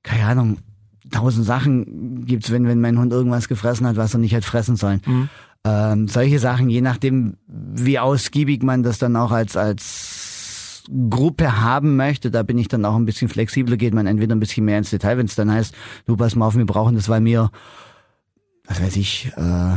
keine 0.02 0.26
Ahnung, 0.26 0.58
tausend 1.10 1.46
Sachen 1.46 2.24
gibt's, 2.24 2.50
wenn, 2.50 2.66
wenn 2.66 2.80
mein 2.80 2.98
Hund 2.98 3.12
irgendwas 3.12 3.48
gefressen 3.48 3.86
hat, 3.86 3.96
was 3.96 4.14
er 4.14 4.20
nicht 4.20 4.32
hätte 4.32 4.46
fressen 4.46 4.76
sollen. 4.76 5.00
Ähm, 5.64 6.08
solche 6.08 6.38
Sachen, 6.38 6.70
je 6.70 6.80
nachdem, 6.80 7.36
wie 7.46 7.98
ausgiebig 7.98 8.62
man 8.62 8.82
das 8.82 8.98
dann 8.98 9.16
auch 9.16 9.30
als, 9.30 9.56
als 9.56 10.84
Gruppe 11.10 11.60
haben 11.60 11.96
möchte, 11.96 12.30
da 12.30 12.42
bin 12.42 12.58
ich 12.58 12.68
dann 12.68 12.84
auch 12.84 12.96
ein 12.96 13.04
bisschen 13.04 13.28
flexibler, 13.28 13.76
geht 13.76 13.94
man 13.94 14.06
entweder 14.06 14.34
ein 14.34 14.40
bisschen 14.40 14.64
mehr 14.64 14.78
ins 14.78 14.90
Detail, 14.90 15.18
wenn 15.18 15.26
es 15.26 15.34
dann 15.34 15.52
heißt, 15.52 15.74
du 16.06 16.16
pass 16.16 16.34
mal 16.34 16.46
auf, 16.46 16.56
wir 16.56 16.64
brauchen 16.64 16.94
das, 16.94 17.08
weil 17.08 17.24
wir, 17.24 17.50
was 18.66 18.80
weiß 18.80 18.96
ich, 18.96 19.30
äh, 19.36 19.76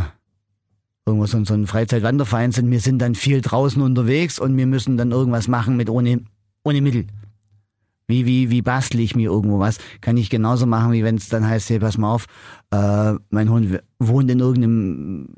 irgendwo 1.06 1.26
so, 1.26 1.44
so 1.44 1.54
ein 1.54 1.68
Freizeitwanderverein 1.68 2.54
sind, 2.54 2.72
wir 2.72 2.80
sind 2.80 3.00
dann 3.00 3.16
viel 3.16 3.42
draußen 3.42 3.82
unterwegs 3.82 4.40
und 4.40 4.56
wir 4.56 4.66
müssen 4.66 4.96
dann 4.96 5.12
irgendwas 5.12 5.48
machen 5.50 5.76
mit 5.76 5.90
ohne, 5.90 6.22
ohne 6.64 6.82
Mittel. 6.82 7.08
Wie, 8.08 8.26
wie, 8.26 8.50
wie 8.50 8.62
bastle 8.62 9.02
ich 9.02 9.16
mir 9.16 9.32
irgendwo 9.32 9.60
was? 9.60 9.78
Kann 10.02 10.18
ich 10.18 10.30
genauso 10.30 10.66
machen, 10.66 10.92
wie 10.92 11.04
wenn 11.04 11.16
es 11.16 11.30
dann 11.30 11.48
heißt, 11.48 11.70
hey, 11.70 11.80
pass 11.80 11.98
mal 11.98 12.14
auf, 12.14 12.26
äh, 12.72 13.14
mein 13.30 13.50
Hund 13.50 13.80
wohnt 14.00 14.30
in 14.30 14.40
irgendeinem 14.40 15.30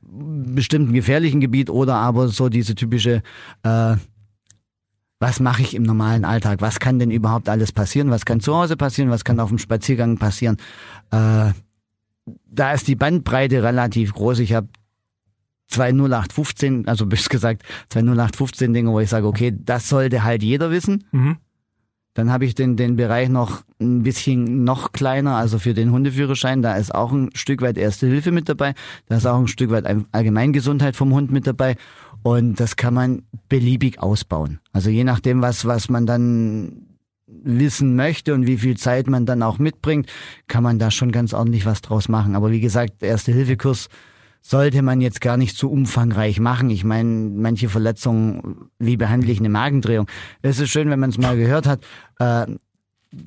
bestimmten 0.55 0.93
gefährlichen 0.93 1.41
Gebiet 1.41 1.69
oder 1.69 1.95
aber 1.95 2.27
so 2.27 2.49
diese 2.49 2.73
typische, 2.73 3.21
äh, 3.63 3.95
was 5.19 5.39
mache 5.39 5.61
ich 5.61 5.75
im 5.75 5.83
normalen 5.83 6.25
Alltag? 6.25 6.61
Was 6.61 6.79
kann 6.79 6.99
denn 6.99 7.11
überhaupt 7.11 7.49
alles 7.49 7.71
passieren? 7.71 8.09
Was 8.09 8.25
kann 8.25 8.41
zu 8.41 8.55
Hause 8.55 8.77
passieren? 8.77 9.11
Was 9.11 9.23
kann 9.23 9.39
auf 9.39 9.49
dem 9.49 9.59
Spaziergang 9.59 10.17
passieren? 10.17 10.57
Äh, 11.11 11.51
da 12.47 12.73
ist 12.73 12.87
die 12.87 12.95
Bandbreite 12.95 13.63
relativ 13.63 14.13
groß. 14.13 14.39
Ich 14.39 14.53
habe 14.53 14.67
zwei 15.67 15.89
0815, 15.89 16.87
also 16.87 17.05
bis 17.07 17.29
gesagt, 17.29 17.63
zwei 17.89 18.01
0815 18.01 18.73
Dinge, 18.73 18.91
wo 18.91 18.99
ich 18.99 19.09
sage, 19.09 19.27
okay, 19.27 19.53
das 19.55 19.87
sollte 19.89 20.23
halt 20.23 20.43
jeder 20.43 20.71
wissen. 20.71 21.05
Mhm. 21.11 21.37
Dann 22.15 22.31
habe 22.31 22.45
ich 22.45 22.55
den, 22.55 22.77
den 22.77 22.95
Bereich 22.95 23.29
noch 23.29 23.61
ein 23.79 24.01
bisschen 24.01 24.63
noch 24.63 24.93
kleiner, 24.93 25.35
also 25.35 25.59
für 25.59 25.73
den 25.73 25.91
Hundeführerschein, 25.91 26.61
da 26.61 26.75
ist 26.75 26.95
auch 26.95 27.11
ein 27.11 27.29
Stück 27.35 27.61
weit 27.61 27.77
Erste 27.77 28.07
Hilfe 28.07 28.31
mit 28.31 28.49
dabei, 28.49 28.73
da 29.07 29.17
ist 29.17 29.27
auch 29.27 29.37
ein 29.37 29.47
Stück 29.47 29.69
weit 29.69 29.85
Allgemeingesundheit 30.13 30.95
vom 30.95 31.13
Hund 31.13 31.31
mit 31.31 31.45
dabei 31.45 31.75
und 32.23 32.59
das 32.59 32.77
kann 32.77 32.93
man 32.93 33.23
beliebig 33.49 34.01
ausbauen. 34.01 34.59
Also 34.71 34.89
je 34.89 35.03
nachdem, 35.03 35.41
was, 35.41 35.65
was 35.65 35.89
man 35.89 36.05
dann 36.05 36.87
wissen 37.27 37.95
möchte 37.95 38.33
und 38.33 38.47
wie 38.47 38.57
viel 38.57 38.77
Zeit 38.77 39.07
man 39.07 39.25
dann 39.25 39.43
auch 39.43 39.59
mitbringt, 39.59 40.09
kann 40.47 40.63
man 40.63 40.79
da 40.79 40.91
schon 40.91 41.11
ganz 41.11 41.33
ordentlich 41.33 41.65
was 41.65 41.81
draus 41.81 42.07
machen. 42.07 42.35
Aber 42.35 42.51
wie 42.51 42.61
gesagt, 42.61 43.03
Erste-Hilfe-Kurs 43.03 43.89
sollte 44.47 44.83
man 44.83 45.01
jetzt 45.01 45.21
gar 45.21 45.37
nicht 45.37 45.57
zu 45.57 45.71
umfangreich 45.71 46.39
machen. 46.39 46.69
Ich 46.69 46.83
meine, 46.83 47.09
manche 47.09 47.67
Verletzungen, 47.67 48.69
wie 48.77 48.95
behandle 48.95 49.31
ich 49.31 49.39
eine 49.39 49.49
Magendrehung? 49.49 50.05
Es 50.43 50.59
ist 50.59 50.69
schön, 50.69 50.87
wenn 50.91 50.99
man 50.99 51.09
es 51.09 51.17
mal 51.17 51.35
gehört 51.35 51.65
hat. 51.65 51.83
Äh, 52.19 52.45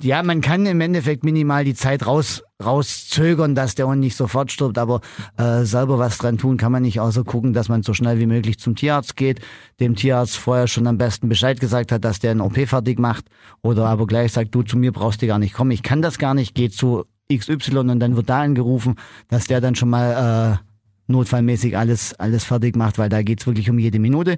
ja, 0.01 0.23
man 0.23 0.39
kann 0.39 0.65
im 0.65 0.79
Endeffekt 0.79 1.25
minimal 1.25 1.65
die 1.65 1.73
Zeit 1.73 2.05
raus, 2.05 2.43
rauszögern, 2.63 3.53
dass 3.53 3.75
der 3.75 3.87
Hund 3.87 3.99
nicht 3.99 4.15
sofort 4.15 4.49
stirbt, 4.49 4.77
aber 4.77 5.01
äh, 5.35 5.63
selber 5.63 5.99
was 5.99 6.19
dran 6.19 6.37
tun 6.37 6.55
kann 6.55 6.71
man 6.71 6.83
nicht, 6.83 7.01
außer 7.01 7.25
gucken, 7.25 7.51
dass 7.51 7.67
man 7.67 7.83
so 7.83 7.93
schnell 7.93 8.17
wie 8.19 8.27
möglich 8.27 8.57
zum 8.57 8.77
Tierarzt 8.77 9.17
geht, 9.17 9.41
dem 9.81 9.95
Tierarzt 9.95 10.37
vorher 10.37 10.67
schon 10.67 10.87
am 10.87 10.97
besten 10.97 11.27
Bescheid 11.27 11.59
gesagt 11.59 11.91
hat, 11.91 12.05
dass 12.05 12.19
der 12.19 12.31
ein 12.31 12.39
OP 12.39 12.57
fertig 12.65 12.97
macht 12.97 13.25
oder 13.61 13.87
aber 13.87 14.07
gleich 14.07 14.31
sagt, 14.31 14.55
du 14.55 14.61
zu 14.61 14.77
mir 14.77 14.93
brauchst 14.93 15.21
du 15.21 15.27
gar 15.27 15.39
nicht 15.39 15.53
kommen, 15.53 15.71
ich 15.71 15.83
kann 15.83 16.01
das 16.01 16.17
gar 16.17 16.33
nicht, 16.33 16.55
geh 16.55 16.69
zu 16.69 17.03
XY 17.33 17.79
und 17.79 17.99
dann 17.99 18.15
wird 18.15 18.29
da 18.29 18.41
angerufen, 18.41 18.95
dass 19.27 19.45
der 19.45 19.59
dann 19.59 19.75
schon 19.75 19.89
mal 19.89 20.59
äh, 20.61 20.68
notfallmäßig 21.09 21.77
alles, 21.77 22.13
alles 22.19 22.43
fertig 22.43 22.75
macht, 22.75 22.97
weil 22.97 23.09
da 23.09 23.21
geht's 23.23 23.45
wirklich 23.47 23.69
um 23.69 23.79
jede 23.79 23.99
Minute. 23.99 24.37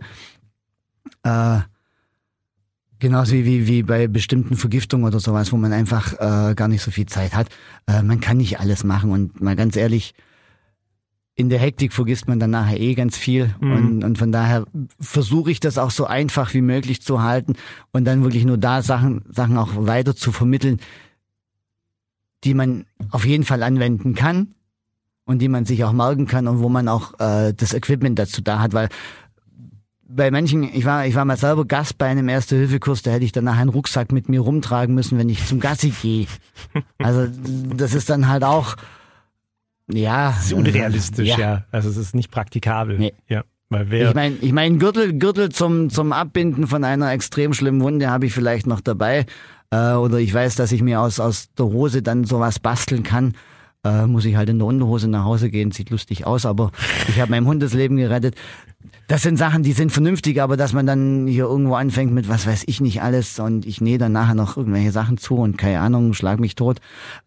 Äh, 1.23 1.60
genauso 2.99 3.34
wie, 3.34 3.45
wie, 3.45 3.67
wie 3.67 3.84
bei 3.84 4.07
bestimmten 4.07 4.55
Vergiftungen 4.55 5.05
oder 5.05 5.19
sowas, 5.19 5.51
wo 5.51 5.57
man 5.57 5.73
einfach 5.73 6.13
äh, 6.13 6.55
gar 6.55 6.67
nicht 6.67 6.81
so 6.81 6.91
viel 6.91 7.07
Zeit 7.07 7.34
hat. 7.34 7.49
Äh, 7.88 8.03
man 8.03 8.19
kann 8.19 8.38
nicht 8.38 8.60
alles 8.60 8.84
machen 8.84 9.12
und 9.12 9.41
mal 9.41 9.55
ganz 9.55 9.75
ehrlich, 9.75 10.13
in 11.36 11.49
der 11.49 11.60
Hektik 11.60 11.93
vergisst 11.93 12.27
man 12.27 12.39
dann 12.39 12.51
nachher 12.51 12.79
eh 12.79 12.93
ganz 12.93 13.17
viel 13.17 13.55
Mhm. 13.60 13.71
und, 13.71 14.03
und 14.03 14.17
von 14.17 14.31
daher 14.31 14.65
versuche 14.99 15.49
ich 15.49 15.60
das 15.60 15.77
auch 15.77 15.91
so 15.91 16.05
einfach 16.05 16.53
wie 16.53 16.62
möglich 16.62 17.01
zu 17.01 17.23
halten 17.23 17.53
und 17.91 18.05
dann 18.05 18.23
wirklich 18.23 18.45
nur 18.45 18.57
da 18.57 18.81
Sachen, 18.81 19.23
Sachen 19.29 19.57
auch 19.57 19.69
weiter 19.75 20.15
zu 20.15 20.31
vermitteln, 20.31 20.79
die 22.43 22.53
man 22.53 22.86
auf 23.10 23.25
jeden 23.25 23.43
Fall 23.43 23.63
anwenden 23.63 24.13
kann 24.13 24.53
und 25.25 25.39
die 25.39 25.47
man 25.47 25.65
sich 25.65 25.84
auch 25.84 25.93
merken 25.93 26.27
kann 26.27 26.47
und 26.47 26.60
wo 26.60 26.69
man 26.69 26.88
auch 26.88 27.19
äh, 27.19 27.53
das 27.53 27.73
Equipment 27.73 28.17
dazu 28.17 28.41
da 28.41 28.60
hat, 28.60 28.73
weil 28.73 28.89
bei 30.13 30.29
manchen, 30.29 30.63
ich 30.63 30.86
war, 30.86 31.05
ich 31.05 31.15
war 31.15 31.25
mal 31.25 31.38
selber 31.38 31.65
Gast 31.65 31.97
bei 31.97 32.07
einem 32.07 32.27
Erste-Hilfe-Kurs, 32.27 33.01
da 33.01 33.12
hätte 33.12 33.23
ich 33.23 33.31
dann 33.31 33.45
nachher 33.45 33.62
einen 33.62 33.69
Rucksack 33.69 34.12
mit 34.12 34.27
mir 34.27 34.41
rumtragen 34.41 34.93
müssen, 34.93 35.17
wenn 35.17 35.29
ich 35.29 35.45
zum 35.45 35.60
Gassi 35.60 35.93
gehe. 36.01 36.27
Also 36.97 37.27
das 37.75 37.93
ist 37.93 38.10
dann 38.10 38.27
halt 38.27 38.43
auch, 38.43 38.75
ja. 39.88 40.31
Das 40.31 40.47
ist 40.47 40.53
unrealistisch, 40.53 41.29
ja. 41.29 41.39
ja. 41.39 41.65
Also 41.71 41.89
es 41.89 41.97
ist 41.97 42.13
nicht 42.13 42.31
praktikabel. 42.31 42.97
Nee. 42.97 43.13
Ja. 43.27 43.43
Weil 43.69 43.89
wer, 43.89 44.10
Ich 44.10 44.15
meine, 44.15 44.36
ich 44.41 44.51
mein, 44.51 44.79
Gürtel, 44.79 45.17
Gürtel 45.17 45.49
zum, 45.49 45.89
zum 45.89 46.12
Abbinden 46.12 46.67
von 46.67 46.84
einer 46.84 47.12
extrem 47.12 47.53
schlimmen 47.53 47.81
Wunde 47.81 48.10
habe 48.10 48.25
ich 48.25 48.34
vielleicht 48.34 48.67
noch 48.67 48.81
dabei. 48.81 49.25
Äh, 49.71 49.93
oder 49.93 50.17
ich 50.17 50.34
weiß, 50.34 50.55
dass 50.55 50.71
ich 50.73 50.81
mir 50.81 50.99
aus, 50.99 51.19
aus 51.19 51.53
der 51.57 51.67
Hose 51.67 52.01
dann 52.01 52.25
sowas 52.25 52.60
basteln 52.60 53.03
kann. 53.03 53.34
Äh, 53.83 54.05
muss 54.05 54.25
ich 54.25 54.35
halt 54.35 54.49
in 54.49 54.59
der 54.59 54.67
Unterhose 54.67 55.07
nach 55.07 55.23
Hause 55.23 55.49
gehen, 55.49 55.71
sieht 55.71 55.89
lustig 55.89 56.27
aus, 56.27 56.45
aber 56.45 56.71
ich 57.07 57.19
habe 57.19 57.31
meinem 57.31 57.47
Hund 57.47 57.63
das 57.63 57.73
Leben 57.73 57.97
gerettet. 57.97 58.35
Das 59.07 59.23
sind 59.23 59.37
Sachen, 59.37 59.63
die 59.63 59.73
sind 59.73 59.91
vernünftig, 59.91 60.41
aber 60.41 60.55
dass 60.55 60.73
man 60.73 60.85
dann 60.85 61.25
hier 61.25 61.45
irgendwo 61.45 61.73
anfängt 61.73 62.13
mit 62.13 62.29
was 62.29 62.45
weiß 62.45 62.63
ich 62.67 62.79
nicht 62.79 63.01
alles 63.01 63.39
und 63.39 63.65
ich 63.65 63.81
nähe 63.81 63.97
dann 63.97 64.11
nachher 64.11 64.35
noch 64.35 64.55
irgendwelche 64.55 64.91
Sachen 64.91 65.17
zu 65.17 65.35
und 65.35 65.57
keine 65.57 65.79
Ahnung, 65.79 66.13
schlag 66.13 66.39
mich 66.39 66.55
tot. 66.55 66.77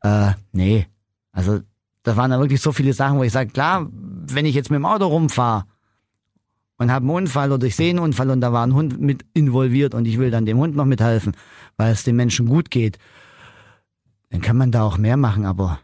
Äh, 0.02 0.32
nee. 0.52 0.86
Also 1.32 1.60
da 2.04 2.16
waren 2.16 2.30
da 2.30 2.38
wirklich 2.38 2.60
so 2.60 2.70
viele 2.70 2.92
Sachen, 2.92 3.18
wo 3.18 3.24
ich 3.24 3.32
sage, 3.32 3.50
klar, 3.50 3.88
wenn 3.90 4.46
ich 4.46 4.54
jetzt 4.54 4.70
mit 4.70 4.76
dem 4.76 4.86
Auto 4.86 5.06
rumfahre, 5.06 5.64
und 6.76 6.90
habe 6.90 7.04
einen 7.04 7.10
Unfall 7.10 7.52
oder 7.52 7.66
ich 7.66 7.76
sehe 7.76 7.90
einen 7.90 7.98
Unfall 7.98 8.30
und 8.30 8.40
da 8.40 8.52
war 8.52 8.66
ein 8.66 8.74
Hund 8.74 9.00
mit 9.00 9.24
involviert 9.32 9.94
und 9.94 10.06
ich 10.06 10.18
will 10.18 10.30
dann 10.30 10.46
dem 10.46 10.58
Hund 10.58 10.74
noch 10.74 10.84
mithelfen, 10.84 11.36
weil 11.76 11.92
es 11.92 12.02
dem 12.02 12.16
Menschen 12.16 12.46
gut 12.46 12.70
geht, 12.70 12.98
dann 14.30 14.40
kann 14.40 14.56
man 14.56 14.72
da 14.72 14.82
auch 14.82 14.98
mehr 14.98 15.16
machen, 15.16 15.46
aber 15.46 15.78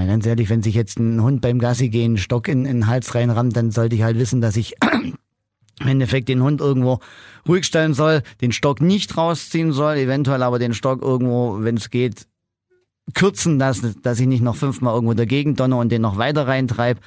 mal 0.00 0.06
ganz 0.06 0.26
ehrlich, 0.26 0.48
wenn 0.48 0.62
sich 0.62 0.74
jetzt 0.74 0.98
ein 0.98 1.22
Hund 1.22 1.40
beim 1.40 1.58
Gassi 1.58 1.88
gehen 1.88 2.12
einen 2.12 2.18
Stock 2.18 2.48
in, 2.48 2.64
in 2.64 2.78
den 2.78 2.86
Hals 2.86 3.14
reinrammt, 3.14 3.56
dann 3.56 3.70
sollte 3.70 3.96
ich 3.96 4.02
halt 4.02 4.18
wissen, 4.18 4.40
dass 4.40 4.56
ich 4.56 4.74
im 5.80 5.86
Endeffekt 5.86 6.28
den 6.28 6.42
Hund 6.42 6.60
irgendwo 6.60 7.00
ruhig 7.46 7.64
stellen 7.64 7.94
soll, 7.94 8.22
den 8.40 8.52
Stock 8.52 8.80
nicht 8.80 9.16
rausziehen 9.16 9.72
soll, 9.72 9.96
eventuell 9.96 10.42
aber 10.42 10.58
den 10.58 10.74
Stock 10.74 11.02
irgendwo, 11.02 11.62
wenn 11.62 11.76
es 11.76 11.90
geht, 11.90 12.26
kürzen, 13.14 13.58
dass, 13.58 13.82
dass 14.02 14.20
ich 14.20 14.26
nicht 14.26 14.42
noch 14.42 14.56
fünfmal 14.56 14.94
irgendwo 14.94 15.14
dagegen 15.14 15.56
donne 15.56 15.76
und 15.76 15.90
den 15.90 16.02
noch 16.02 16.16
weiter 16.16 16.46
reintreib. 16.46 17.00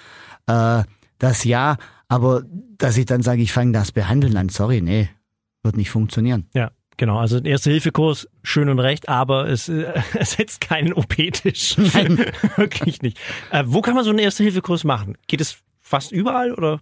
Äh, 0.48 0.84
das 1.18 1.44
ja, 1.44 1.78
aber 2.08 2.44
dass 2.78 2.98
ich 2.98 3.06
dann 3.06 3.22
sage, 3.22 3.42
ich 3.42 3.54
fange 3.54 3.72
das 3.72 3.92
Behandeln 3.92 4.36
an, 4.38 4.50
sorry, 4.50 4.82
nee, 4.82 5.10
wird 5.64 5.78
nicht 5.78 5.90
funktionieren. 5.90 6.48
ja, 6.54 6.72
genau. 6.98 7.18
Also 7.20 7.38
ein 7.38 7.46
Erste-Hilfe-Kurs, 7.46 8.28
schön 8.44 8.70
und 8.70 8.80
recht, 8.80 9.10
aber 9.10 9.48
es 9.48 9.70
äh, 9.70 9.86
ersetzt 10.14 10.62
keinen 10.62 10.94
OP-Tisch. 10.94 11.78
Nein. 11.78 12.18
Wirklich 12.56 13.02
nicht. 13.02 13.20
Äh, 13.52 13.64
wo 13.68 13.82
kann 13.82 13.96
man 13.96 14.04
so 14.04 14.10
einen 14.10 14.20
Erste-Hilfe-Kurs 14.20 14.84
machen? 14.84 15.18
Geht 15.28 15.42
es 15.42 15.58
fast 15.82 16.12
überall 16.12 16.54
oder? 16.54 16.82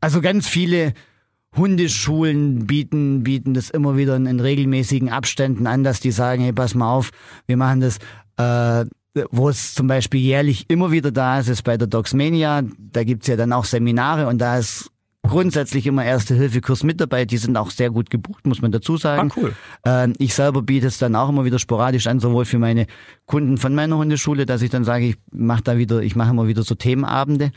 Also 0.00 0.20
ganz 0.20 0.48
viele 0.48 0.94
Hundeschulen 1.56 2.66
bieten, 2.66 3.24
bieten 3.24 3.54
das 3.54 3.70
immer 3.70 3.96
wieder 3.96 4.16
in, 4.16 4.26
in 4.26 4.40
regelmäßigen 4.40 5.10
Abständen 5.10 5.66
an, 5.66 5.84
dass 5.84 6.00
die 6.00 6.12
sagen, 6.12 6.42
hey, 6.42 6.52
pass 6.52 6.74
mal 6.74 6.92
auf, 6.92 7.10
wir 7.46 7.56
machen 7.56 7.80
das, 7.80 7.98
äh, 8.36 8.86
wo 9.30 9.48
es 9.48 9.74
zum 9.74 9.88
Beispiel 9.88 10.20
jährlich 10.20 10.66
immer 10.68 10.92
wieder 10.92 11.10
da 11.10 11.40
ist, 11.40 11.48
ist 11.48 11.64
bei 11.64 11.76
der 11.76 11.88
Dogsmania. 11.88 12.62
Da 12.78 13.04
gibt's 13.04 13.26
ja 13.26 13.36
dann 13.36 13.52
auch 13.52 13.64
Seminare 13.64 14.28
und 14.28 14.38
da 14.38 14.58
ist 14.58 14.90
grundsätzlich 15.30 15.86
immer 15.86 16.04
Erste-Hilfe-Kurs 16.04 16.82
mit 16.82 17.00
dabei. 17.00 17.24
Die 17.24 17.38
sind 17.38 17.56
auch 17.56 17.70
sehr 17.70 17.90
gut 17.90 18.10
gebucht, 18.10 18.46
muss 18.46 18.60
man 18.60 18.72
dazu 18.72 18.96
sagen. 18.96 19.30
Ah, 19.30 19.34
cool. 19.40 19.54
Ähm, 19.84 20.12
ich 20.18 20.34
selber 20.34 20.62
biete 20.62 20.86
es 20.86 20.98
dann 20.98 21.16
auch 21.16 21.30
immer 21.30 21.44
wieder 21.44 21.58
sporadisch 21.58 22.06
an, 22.06 22.20
sowohl 22.20 22.44
für 22.44 22.58
meine 22.58 22.86
Kunden 23.26 23.56
von 23.56 23.74
meiner 23.74 23.96
Hundeschule, 23.96 24.44
dass 24.44 24.60
ich 24.60 24.70
dann 24.70 24.84
sage, 24.84 25.06
ich 25.06 25.16
mache 25.32 25.62
da 25.62 25.78
wieder, 25.78 26.02
ich 26.02 26.16
mache 26.16 26.30
immer 26.30 26.46
wieder 26.46 26.62
so 26.62 26.74
Themenabende. 26.74 27.52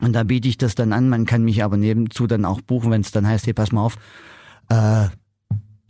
Und 0.00 0.12
da 0.12 0.24
biete 0.24 0.48
ich 0.48 0.58
das 0.58 0.74
dann 0.74 0.92
an. 0.92 1.08
Man 1.08 1.24
kann 1.24 1.44
mich 1.44 1.62
aber 1.64 1.76
nebenzu 1.76 2.26
dann 2.26 2.44
auch 2.44 2.60
buchen, 2.60 2.90
wenn 2.90 3.00
es 3.00 3.12
dann 3.12 3.26
heißt, 3.26 3.46
hey, 3.46 3.54
pass 3.54 3.72
mal 3.72 3.82
auf, 3.82 3.96
äh, 4.68 5.06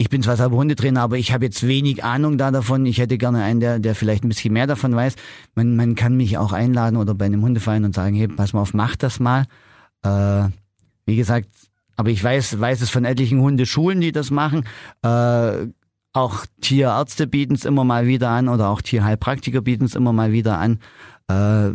ich 0.02 0.09
bin 0.09 0.22
zwar 0.22 0.37
selber 0.37 0.57
Hundetrainer, 0.57 1.00
aber 1.00 1.16
ich 1.16 1.33
habe 1.33 1.44
jetzt 1.44 1.66
wenig 1.66 2.02
Ahnung 2.02 2.37
da 2.37 2.50
davon. 2.50 2.87
Ich 2.87 2.98
hätte 2.98 3.18
gerne 3.18 3.42
einen, 3.42 3.61
der, 3.61 3.78
der 3.78 3.94
vielleicht 3.94 4.24
ein 4.24 4.28
bisschen 4.28 4.52
mehr 4.52 4.66
davon 4.66 4.94
weiß. 4.94 5.14
Man, 5.55 5.76
man 5.76 5.94
kann 5.94 6.16
mich 6.16 6.38
auch 6.38 6.52
einladen 6.52 6.96
oder 6.96 7.14
bei 7.14 7.26
einem 7.26 7.42
Hundeverein 7.42 7.85
und 7.85 7.94
sagen, 7.94 8.16
hey, 8.16 8.26
pass 8.26 8.52
mal 8.52 8.62
auf, 8.62 8.74
mach 8.74 8.96
das 8.96 9.20
mal. 9.20 9.46
Äh, 10.02 10.48
wie 11.06 11.16
gesagt, 11.16 11.48
aber 11.96 12.10
ich 12.10 12.22
weiß, 12.22 12.58
weiß 12.60 12.80
es 12.80 12.90
von 12.90 13.04
etlichen 13.04 13.40
Hundeschulen, 13.40 14.00
die 14.00 14.12
das 14.12 14.30
machen. 14.30 14.64
Äh, 15.02 15.66
auch 16.12 16.46
Tierärzte 16.60 17.26
bieten 17.26 17.54
es 17.54 17.64
immer 17.64 17.84
mal 17.84 18.06
wieder 18.06 18.30
an 18.30 18.48
oder 18.48 18.68
auch 18.68 18.82
Tierheilpraktiker 18.82 19.62
bieten 19.62 19.84
es 19.84 19.94
immer 19.94 20.12
mal 20.12 20.32
wieder 20.32 20.58
an. 20.58 20.78
Äh, 21.28 21.74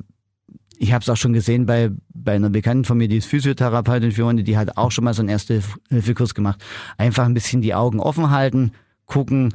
ich 0.79 0.93
habe 0.93 1.01
es 1.01 1.09
auch 1.09 1.17
schon 1.17 1.33
gesehen 1.33 1.65
bei, 1.65 1.89
bei 2.13 2.35
einer 2.35 2.49
Bekannten 2.49 2.85
von 2.85 2.97
mir, 2.97 3.07
die 3.07 3.17
ist 3.17 3.25
Physiotherapeutin 3.25 4.11
für 4.11 4.25
Hunde, 4.25 4.43
die 4.43 4.57
hat 4.57 4.77
auch 4.77 4.91
schon 4.91 5.05
mal 5.05 5.13
so 5.13 5.21
einen 5.21 5.29
Erste-Hilfe-Kurs 5.29 6.35
gemacht. 6.35 6.63
Einfach 6.97 7.25
ein 7.25 7.33
bisschen 7.33 7.61
die 7.61 7.73
Augen 7.73 7.99
offen 7.99 8.29
halten, 8.29 8.73
gucken, 9.05 9.53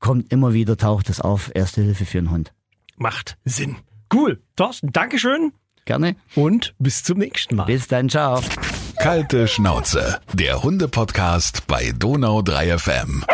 kommt 0.00 0.32
immer 0.32 0.52
wieder, 0.52 0.76
taucht 0.76 1.08
es 1.08 1.20
auf, 1.20 1.50
Erste 1.54 1.82
Hilfe 1.82 2.04
für 2.04 2.18
einen 2.18 2.30
Hund. 2.30 2.52
Macht 2.96 3.38
Sinn. 3.44 3.76
Cool. 4.12 4.42
Thorsten, 4.56 4.92
Dankeschön 4.92 5.52
Gerne. 5.84 6.16
und 6.34 6.74
bis 6.78 7.04
zum 7.04 7.18
nächsten 7.18 7.54
Mal. 7.54 7.66
Bis 7.66 7.86
dann, 7.86 8.08
ciao. 8.08 8.40
Kalte 9.00 9.48
Schnauze, 9.48 10.20
der 10.34 10.62
Hunde-Podcast 10.62 11.66
bei 11.66 11.90
Donau 11.98 12.42
3 12.42 12.76
FM. 12.76 13.24